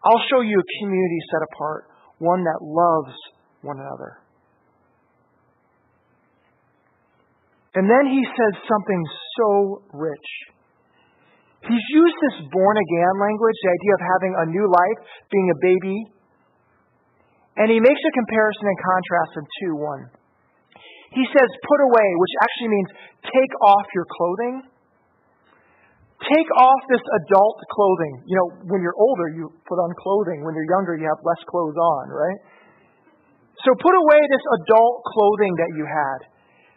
I'll 0.03 0.23
show 0.29 0.43
you 0.43 0.59
a 0.59 0.69
community 0.83 1.21
set 1.31 1.43
apart, 1.55 1.89
one 2.19 2.43
that 2.43 2.59
loves 2.61 3.15
one 3.63 3.79
another. 3.79 4.26
And 7.77 7.85
then 7.85 8.09
he 8.09 8.25
says 8.25 8.55
something 8.65 9.03
so 9.37 9.49
rich. 9.93 10.29
He's 11.69 11.87
used 11.93 12.19
this 12.25 12.49
born 12.49 12.77
again 12.81 13.15
language, 13.21 13.59
the 13.61 13.73
idea 13.77 13.93
of 13.93 14.03
having 14.17 14.33
a 14.33 14.45
new 14.49 14.67
life, 14.71 15.01
being 15.29 15.49
a 15.53 15.59
baby. 15.61 15.99
And 17.61 17.69
he 17.69 17.77
makes 17.77 18.01
a 18.01 18.13
comparison 18.17 18.65
and 18.65 18.79
contrast 18.81 19.33
of 19.37 19.45
2 19.69 19.77
1. 19.77 21.21
He 21.21 21.25
says, 21.33 21.49
put 21.49 21.81
away, 21.85 22.09
which 22.17 22.35
actually 22.45 22.71
means 22.73 22.89
take 23.25 23.53
off 23.61 23.87
your 23.93 24.09
clothing. 24.09 24.55
Take 26.17 26.49
off 26.57 26.81
this 26.89 27.05
adult 27.25 27.61
clothing. 27.73 28.25
You 28.25 28.37
know, 28.41 28.49
when 28.73 28.81
you're 28.81 28.97
older, 28.97 29.37
you 29.37 29.53
put 29.69 29.77
on 29.77 29.93
clothing. 30.01 30.45
When 30.49 30.57
you're 30.57 30.71
younger, 30.73 30.97
you 30.97 31.05
have 31.05 31.21
less 31.21 31.41
clothes 31.45 31.77
on, 31.77 32.05
right? 32.09 32.41
So 33.69 33.77
put 33.77 33.93
away 33.93 34.21
this 34.33 34.45
adult 34.65 35.05
clothing 35.13 35.53
that 35.61 35.71
you 35.77 35.85
had 35.85 36.36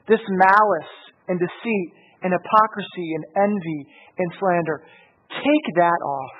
this 0.09 0.21
malice 0.27 0.93
and 1.29 1.37
deceit 1.37 1.89
and 2.25 2.33
hypocrisy 2.33 3.07
and 3.15 3.23
envy 3.37 3.81
and 4.17 4.27
slander. 4.41 4.83
Take 5.29 5.67
that 5.77 6.01
off. 6.01 6.35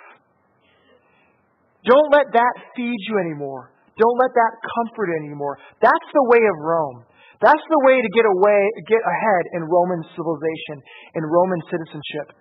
Don't 1.85 2.11
let 2.11 2.27
that 2.33 2.53
feed 2.75 2.99
you 3.07 3.15
anymore. 3.21 3.71
Don't 3.95 4.17
let 4.19 4.33
that 4.33 4.53
comfort 4.59 5.15
anymore. 5.15 5.55
That's 5.79 6.09
the 6.11 6.25
way 6.33 6.43
of 6.43 6.55
Rome. 6.59 7.05
That's 7.39 7.63
the 7.71 7.81
way 7.87 8.01
to 8.03 8.09
get 8.11 8.27
away, 8.27 8.59
get 8.87 8.99
ahead 8.99 9.43
in 9.55 9.63
Roman 9.63 10.03
civilization, 10.11 10.83
in 11.15 11.23
Roman 11.23 11.61
citizenship. 11.71 12.35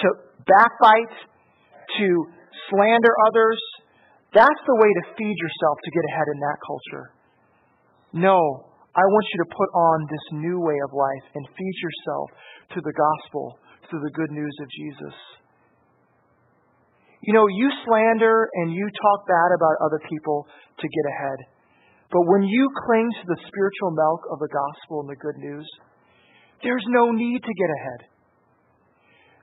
To 0.00 0.08
backbite, 0.48 1.16
to 2.00 2.06
slander 2.70 3.12
others. 3.28 3.60
That's 4.32 4.62
the 4.64 4.76
way 4.80 4.88
to 4.88 5.02
feed 5.18 5.36
yourself 5.36 5.76
to 5.84 5.90
get 5.90 6.04
ahead 6.08 6.28
in 6.32 6.38
that 6.40 6.58
culture. 6.64 7.06
No, 8.12 8.69
I 8.90 9.06
want 9.06 9.26
you 9.30 9.38
to 9.46 9.54
put 9.54 9.70
on 9.70 9.98
this 10.10 10.26
new 10.42 10.58
way 10.58 10.74
of 10.82 10.90
life 10.90 11.26
and 11.34 11.46
feed 11.46 11.76
yourself 11.78 12.26
to 12.74 12.80
the 12.82 12.90
gospel, 12.90 13.58
to 13.90 13.96
the 14.02 14.10
good 14.10 14.34
news 14.34 14.56
of 14.62 14.68
Jesus. 14.70 15.16
You 17.22 17.34
know, 17.34 17.46
you 17.46 17.70
slander 17.86 18.48
and 18.58 18.72
you 18.72 18.82
talk 18.82 19.28
bad 19.28 19.50
about 19.54 19.86
other 19.86 20.00
people 20.10 20.46
to 20.78 20.86
get 20.88 21.06
ahead. 21.14 21.38
But 22.10 22.26
when 22.26 22.42
you 22.42 22.66
cling 22.86 23.08
to 23.22 23.26
the 23.30 23.38
spiritual 23.46 23.94
milk 23.94 24.26
of 24.34 24.38
the 24.42 24.50
gospel 24.50 25.06
and 25.06 25.10
the 25.10 25.22
good 25.22 25.38
news, 25.38 25.68
there's 26.62 26.84
no 26.88 27.12
need 27.12 27.38
to 27.46 27.54
get 27.54 27.70
ahead. 27.70 28.09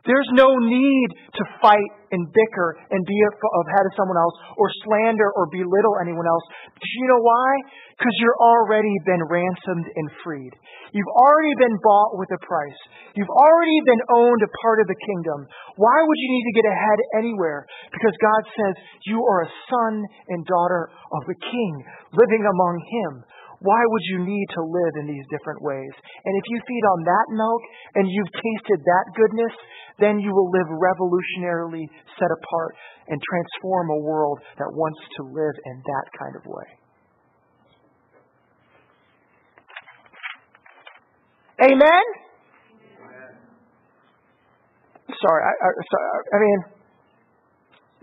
There's 0.08 0.32
no 0.40 0.56
need 0.56 1.10
to 1.36 1.44
fight 1.60 1.92
and 2.16 2.24
bicker 2.32 2.70
and 2.90 3.04
be 3.04 3.20
ahead 3.20 3.86
of 3.86 3.94
someone 4.00 4.16
else 4.16 4.36
or 4.56 4.72
slander 4.88 5.28
or 5.36 5.52
belittle 5.52 6.00
anyone 6.00 6.24
else. 6.24 6.46
Do 6.72 6.88
you 7.04 7.08
know 7.12 7.20
why? 7.20 7.52
Because 8.00 8.16
you're 8.24 8.40
already 8.40 8.96
been 9.04 9.20
ransomed 9.28 9.88
and 9.92 10.08
freed. 10.24 10.56
You've 10.96 11.14
already 11.20 11.52
been 11.60 11.76
bought 11.84 12.16
with 12.16 12.32
a 12.32 12.40
price. 12.40 12.80
You've 13.20 13.36
already 13.36 13.80
been 13.84 14.00
owned 14.16 14.42
a 14.48 14.52
part 14.64 14.80
of 14.80 14.88
the 14.88 14.96
kingdom. 14.96 15.44
Why 15.76 15.98
would 16.00 16.20
you 16.24 16.30
need 16.32 16.46
to 16.48 16.58
get 16.64 16.68
ahead 16.72 17.00
anywhere? 17.20 17.68
Because 17.92 18.16
God 18.24 18.42
says 18.56 18.74
you 19.12 19.20
are 19.20 19.44
a 19.44 19.52
son 19.68 19.94
and 20.32 20.48
daughter 20.48 20.88
of 21.12 21.22
the 21.28 21.36
king 21.36 21.74
living 22.16 22.48
among 22.48 22.76
him. 22.88 23.12
Why 23.60 23.82
would 23.82 24.06
you 24.14 24.20
need 24.22 24.48
to 24.54 24.62
live 24.62 24.94
in 25.02 25.08
these 25.10 25.26
different 25.34 25.62
ways? 25.66 25.94
And 25.98 26.34
if 26.38 26.46
you 26.46 26.62
feed 26.62 26.86
on 26.94 27.00
that 27.10 27.28
milk 27.34 27.62
and 27.96 28.06
you've 28.06 28.30
tasted 28.30 28.86
that 28.86 29.06
goodness, 29.18 29.54
then 29.98 30.20
you 30.20 30.30
will 30.30 30.52
live 30.54 30.70
revolutionarily 30.70 31.90
set 32.22 32.30
apart 32.30 32.76
and 33.08 33.18
transform 33.18 33.90
a 33.90 34.00
world 34.06 34.40
that 34.58 34.70
wants 34.70 35.00
to 35.18 35.24
live 35.24 35.58
in 35.66 35.82
that 35.82 36.06
kind 36.14 36.36
of 36.38 36.46
way. 36.46 36.70
Amen? 41.74 42.04
Sorry, 45.18 45.42
I, 45.42 45.54
I, 45.66 45.70
sorry, 45.90 46.10
I 46.30 46.38
mean, 46.38 46.60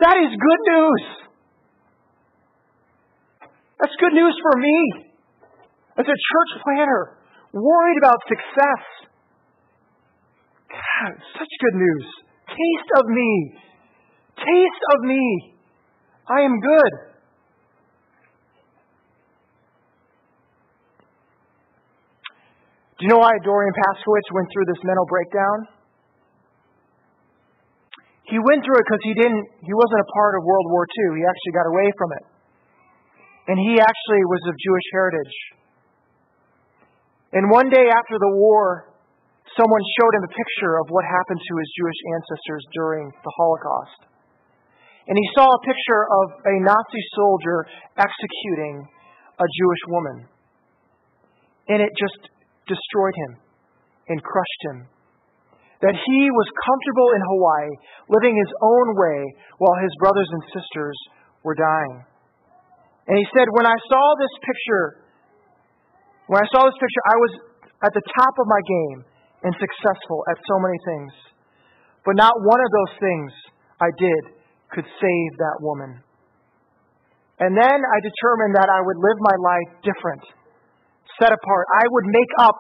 that 0.00 0.16
is 0.18 0.30
good 0.34 0.62
news. 0.66 1.05
That's 3.78 3.94
good 4.00 4.14
news 4.14 4.34
for 4.42 4.59
me. 4.59 5.13
As 5.97 6.07
a 6.07 6.18
church 6.18 6.53
planner, 6.62 7.18
worried 7.53 7.99
about 7.99 8.18
success. 8.26 8.82
God, 10.68 11.12
such 11.38 11.53
good 11.61 11.76
news. 11.78 12.07
Taste 12.49 12.90
of 12.99 13.07
me. 13.07 13.30
Taste 14.36 14.84
of 14.95 15.01
me. 15.07 15.55
I 16.28 16.40
am 16.42 16.59
good. 16.59 17.14
Do 22.99 23.07
you 23.07 23.09
know 23.11 23.22
why 23.22 23.34
Dorian 23.45 23.74
Paskowitz 23.74 24.28
went 24.32 24.49
through 24.55 24.66
this 24.66 24.82
mental 24.82 25.07
breakdown? 25.07 25.59
He 28.24 28.38
went 28.40 28.64
through 28.64 28.80
it 28.80 28.86
because 28.88 29.05
he 29.05 29.14
didn't 29.14 29.45
he 29.61 29.74
wasn't 29.76 30.01
a 30.01 30.11
part 30.11 30.32
of 30.38 30.42
World 30.42 30.66
War 30.72 30.86
II. 30.88 31.20
He 31.20 31.22
actually 31.22 31.55
got 31.55 31.66
away 31.68 31.88
from 31.99 32.11
it. 32.16 32.24
And 33.53 33.57
he 33.61 33.76
actually 33.76 34.22
was 34.24 34.42
of 34.49 34.55
Jewish 34.57 34.88
heritage. 34.90 35.36
And 37.35 37.51
one 37.51 37.66
day 37.66 37.91
after 37.91 38.16
the 38.22 38.32
war, 38.39 38.95
someone 39.59 39.82
showed 39.99 40.14
him 40.14 40.22
a 40.22 40.32
picture 40.32 40.78
of 40.78 40.87
what 40.95 41.03
happened 41.03 41.43
to 41.43 41.55
his 41.59 41.68
Jewish 41.74 42.01
ancestors 42.14 42.62
during 42.78 43.11
the 43.11 43.32
Holocaust. 43.35 44.01
And 45.11 45.18
he 45.18 45.28
saw 45.35 45.45
a 45.45 45.61
picture 45.66 46.03
of 46.07 46.26
a 46.47 46.55
Nazi 46.62 47.03
soldier 47.18 47.66
executing 47.99 48.87
a 49.35 49.47
Jewish 49.51 49.82
woman. 49.91 50.16
And 51.68 51.82
it 51.82 51.91
just 51.99 52.30
destroyed 52.70 53.16
him 53.26 53.32
and 54.09 54.22
crushed 54.22 54.62
him. 54.70 54.78
That 55.82 55.99
he 55.99 56.20
was 56.30 56.49
comfortable 56.64 57.09
in 57.18 57.22
Hawaii, 57.35 57.72
living 58.09 58.39
his 58.39 58.53
own 58.62 58.87
way, 58.95 59.18
while 59.59 59.76
his 59.82 59.93
brothers 60.01 60.30
and 60.30 60.43
sisters 60.55 60.97
were 61.43 61.59
dying. 61.59 62.07
And 63.11 63.18
he 63.18 63.26
said, 63.37 63.51
When 63.53 63.66
I 63.66 63.76
saw 63.91 64.05
this 64.16 64.32
picture 64.41 65.03
when 66.26 66.40
I 66.40 66.46
saw 66.52 66.64
this 66.64 66.78
picture, 66.80 67.04
I 67.04 67.16
was 67.20 67.32
at 67.84 67.92
the 67.92 68.04
top 68.04 68.34
of 68.40 68.46
my 68.48 68.62
game 68.64 68.98
and 69.44 69.52
successful 69.60 70.24
at 70.32 70.40
so 70.48 70.56
many 70.56 70.78
things. 70.88 71.12
But 72.04 72.16
not 72.16 72.32
one 72.32 72.60
of 72.60 72.70
those 72.72 72.94
things 73.00 73.28
I 73.80 73.90
did 74.00 74.22
could 74.72 74.88
save 74.88 75.30
that 75.38 75.60
woman. 75.60 76.00
And 77.40 77.52
then 77.52 77.78
I 77.82 77.98
determined 78.00 78.56
that 78.56 78.68
I 78.72 78.80
would 78.80 78.96
live 78.96 79.18
my 79.20 79.36
life 79.36 79.70
different, 79.84 80.22
set 81.20 81.32
apart. 81.32 81.64
I 81.76 81.84
would 81.88 82.06
make 82.08 82.32
up 82.40 82.58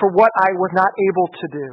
for 0.00 0.10
what 0.10 0.30
I 0.34 0.50
was 0.58 0.70
not 0.74 0.90
able 0.90 1.28
to 1.28 1.46
do. 1.52 1.68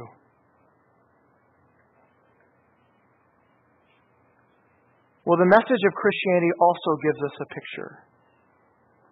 Well, 5.26 5.38
the 5.42 5.50
message 5.50 5.82
of 5.82 5.92
Christianity 5.98 6.54
also 6.60 6.90
gives 7.02 7.18
us 7.18 7.34
a 7.42 7.46
picture 7.50 8.05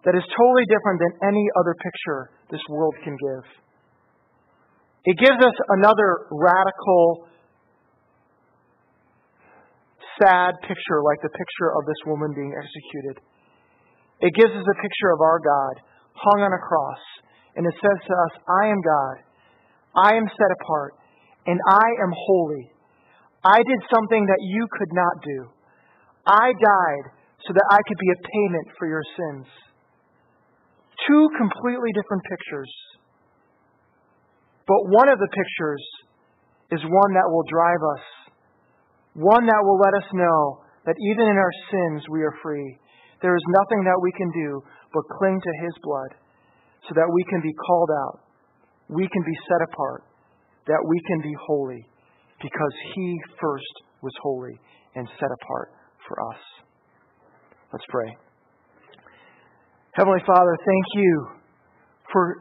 that 0.05 0.13
is 0.13 0.25
totally 0.37 0.65
different 0.69 1.01
than 1.01 1.33
any 1.33 1.45
other 1.57 1.73
picture 1.81 2.29
this 2.53 2.61
world 2.69 2.93
can 3.01 3.17
give. 3.17 3.45
It 5.05 5.17
gives 5.17 5.37
us 5.37 5.57
another 5.81 6.29
radical, 6.29 7.29
sad 10.21 10.53
picture, 10.61 11.01
like 11.01 11.21
the 11.21 11.33
picture 11.33 11.69
of 11.73 11.85
this 11.85 12.01
woman 12.05 12.33
being 12.33 12.53
executed. 12.53 13.21
It 14.21 14.33
gives 14.33 14.53
us 14.53 14.65
a 14.65 14.77
picture 14.81 15.09
of 15.13 15.21
our 15.21 15.41
God 15.41 15.81
hung 16.13 16.39
on 16.41 16.53
a 16.53 16.61
cross, 16.61 17.03
and 17.57 17.65
it 17.65 17.75
says 17.75 17.99
to 18.07 18.13
us, 18.13 18.33
I 18.45 18.63
am 18.69 18.79
God. 18.81 19.15
I 19.95 20.11
am 20.17 20.27
set 20.29 20.51
apart, 20.61 20.93
and 21.45 21.59
I 21.69 21.87
am 22.05 22.11
holy. 22.13 22.71
I 23.43 23.57
did 23.57 23.81
something 23.93 24.25
that 24.25 24.41
you 24.41 24.67
could 24.73 24.93
not 24.93 25.15
do. 25.21 25.39
I 26.25 26.49
died 26.49 27.05
so 27.45 27.53
that 27.53 27.67
I 27.69 27.79
could 27.85 27.99
be 28.01 28.09
a 28.09 28.23
payment 28.25 28.67
for 28.77 28.87
your 28.87 29.03
sins. 29.13 29.45
Two 31.07 31.29
completely 31.37 31.91
different 31.93 32.23
pictures. 32.25 32.71
But 34.65 34.89
one 34.89 35.09
of 35.09 35.19
the 35.19 35.29
pictures 35.29 35.83
is 36.71 36.81
one 36.81 37.13
that 37.13 37.29
will 37.29 37.45
drive 37.45 37.83
us, 37.93 38.05
one 39.13 39.45
that 39.45 39.61
will 39.61 39.77
let 39.77 39.93
us 40.01 40.09
know 40.13 40.65
that 40.85 40.97
even 40.97 41.25
in 41.29 41.37
our 41.37 41.55
sins 41.69 42.09
we 42.09 42.21
are 42.21 42.33
free. 42.41 42.77
There 43.21 43.35
is 43.35 43.45
nothing 43.49 43.83
that 43.85 43.99
we 44.01 44.11
can 44.17 44.29
do 44.33 44.61
but 44.93 45.03
cling 45.17 45.39
to 45.41 45.53
His 45.65 45.73
blood 45.81 46.11
so 46.87 46.93
that 46.93 47.09
we 47.13 47.23
can 47.29 47.41
be 47.41 47.53
called 47.53 47.89
out, 48.05 48.19
we 48.89 49.07
can 49.07 49.23
be 49.25 49.37
set 49.49 49.61
apart, 49.69 50.03
that 50.67 50.81
we 50.85 50.99
can 51.07 51.21
be 51.21 51.33
holy 51.45 51.85
because 52.41 52.75
He 52.93 53.17
first 53.41 53.73
was 54.01 54.13
holy 54.21 54.59
and 54.95 55.07
set 55.19 55.29
apart 55.41 55.69
for 56.07 56.17
us. 56.33 56.41
Let's 57.73 57.85
pray. 57.89 58.24
Heavenly 59.95 60.19
Father, 60.27 60.57
thank 60.59 60.85
you 60.95 61.27
for 62.11 62.35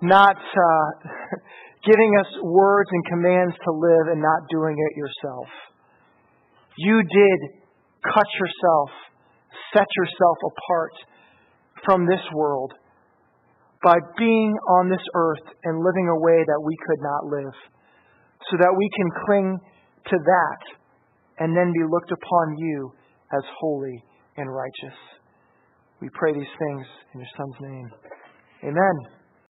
not 0.00 0.36
uh, 0.36 0.88
giving 1.84 2.16
us 2.18 2.40
words 2.42 2.88
and 2.90 3.04
commands 3.04 3.54
to 3.62 3.70
live 3.70 4.08
and 4.12 4.22
not 4.22 4.48
doing 4.48 4.76
it 4.80 4.96
yourself. 4.96 5.46
You 6.78 7.02
did 7.02 7.60
cut 8.00 8.24
yourself, 8.40 8.90
set 9.76 9.84
yourself 9.94 10.38
apart 10.40 10.92
from 11.84 12.06
this 12.06 12.24
world 12.32 12.72
by 13.84 13.96
being 14.16 14.56
on 14.70 14.88
this 14.88 15.04
earth 15.14 15.52
and 15.64 15.84
living 15.84 16.08
a 16.08 16.18
way 16.24 16.40
that 16.40 16.62
we 16.64 16.74
could 16.88 17.02
not 17.02 17.26
live, 17.26 17.52
so 18.50 18.56
that 18.56 18.72
we 18.72 18.88
can 18.96 19.08
cling 19.26 19.58
to 20.08 20.16
that 20.16 21.44
and 21.44 21.54
then 21.54 21.70
be 21.76 21.84
looked 21.90 22.10
upon 22.10 22.56
you 22.56 22.90
as 23.36 23.42
holy 23.60 24.02
and 24.38 24.48
righteous. 24.48 24.96
We 26.00 26.08
pray 26.12 26.32
these 26.34 26.54
things 26.58 26.86
in 27.14 27.20
your 27.20 27.28
Son's 27.36 27.56
name. 27.60 27.90
Amen. 28.64 29.25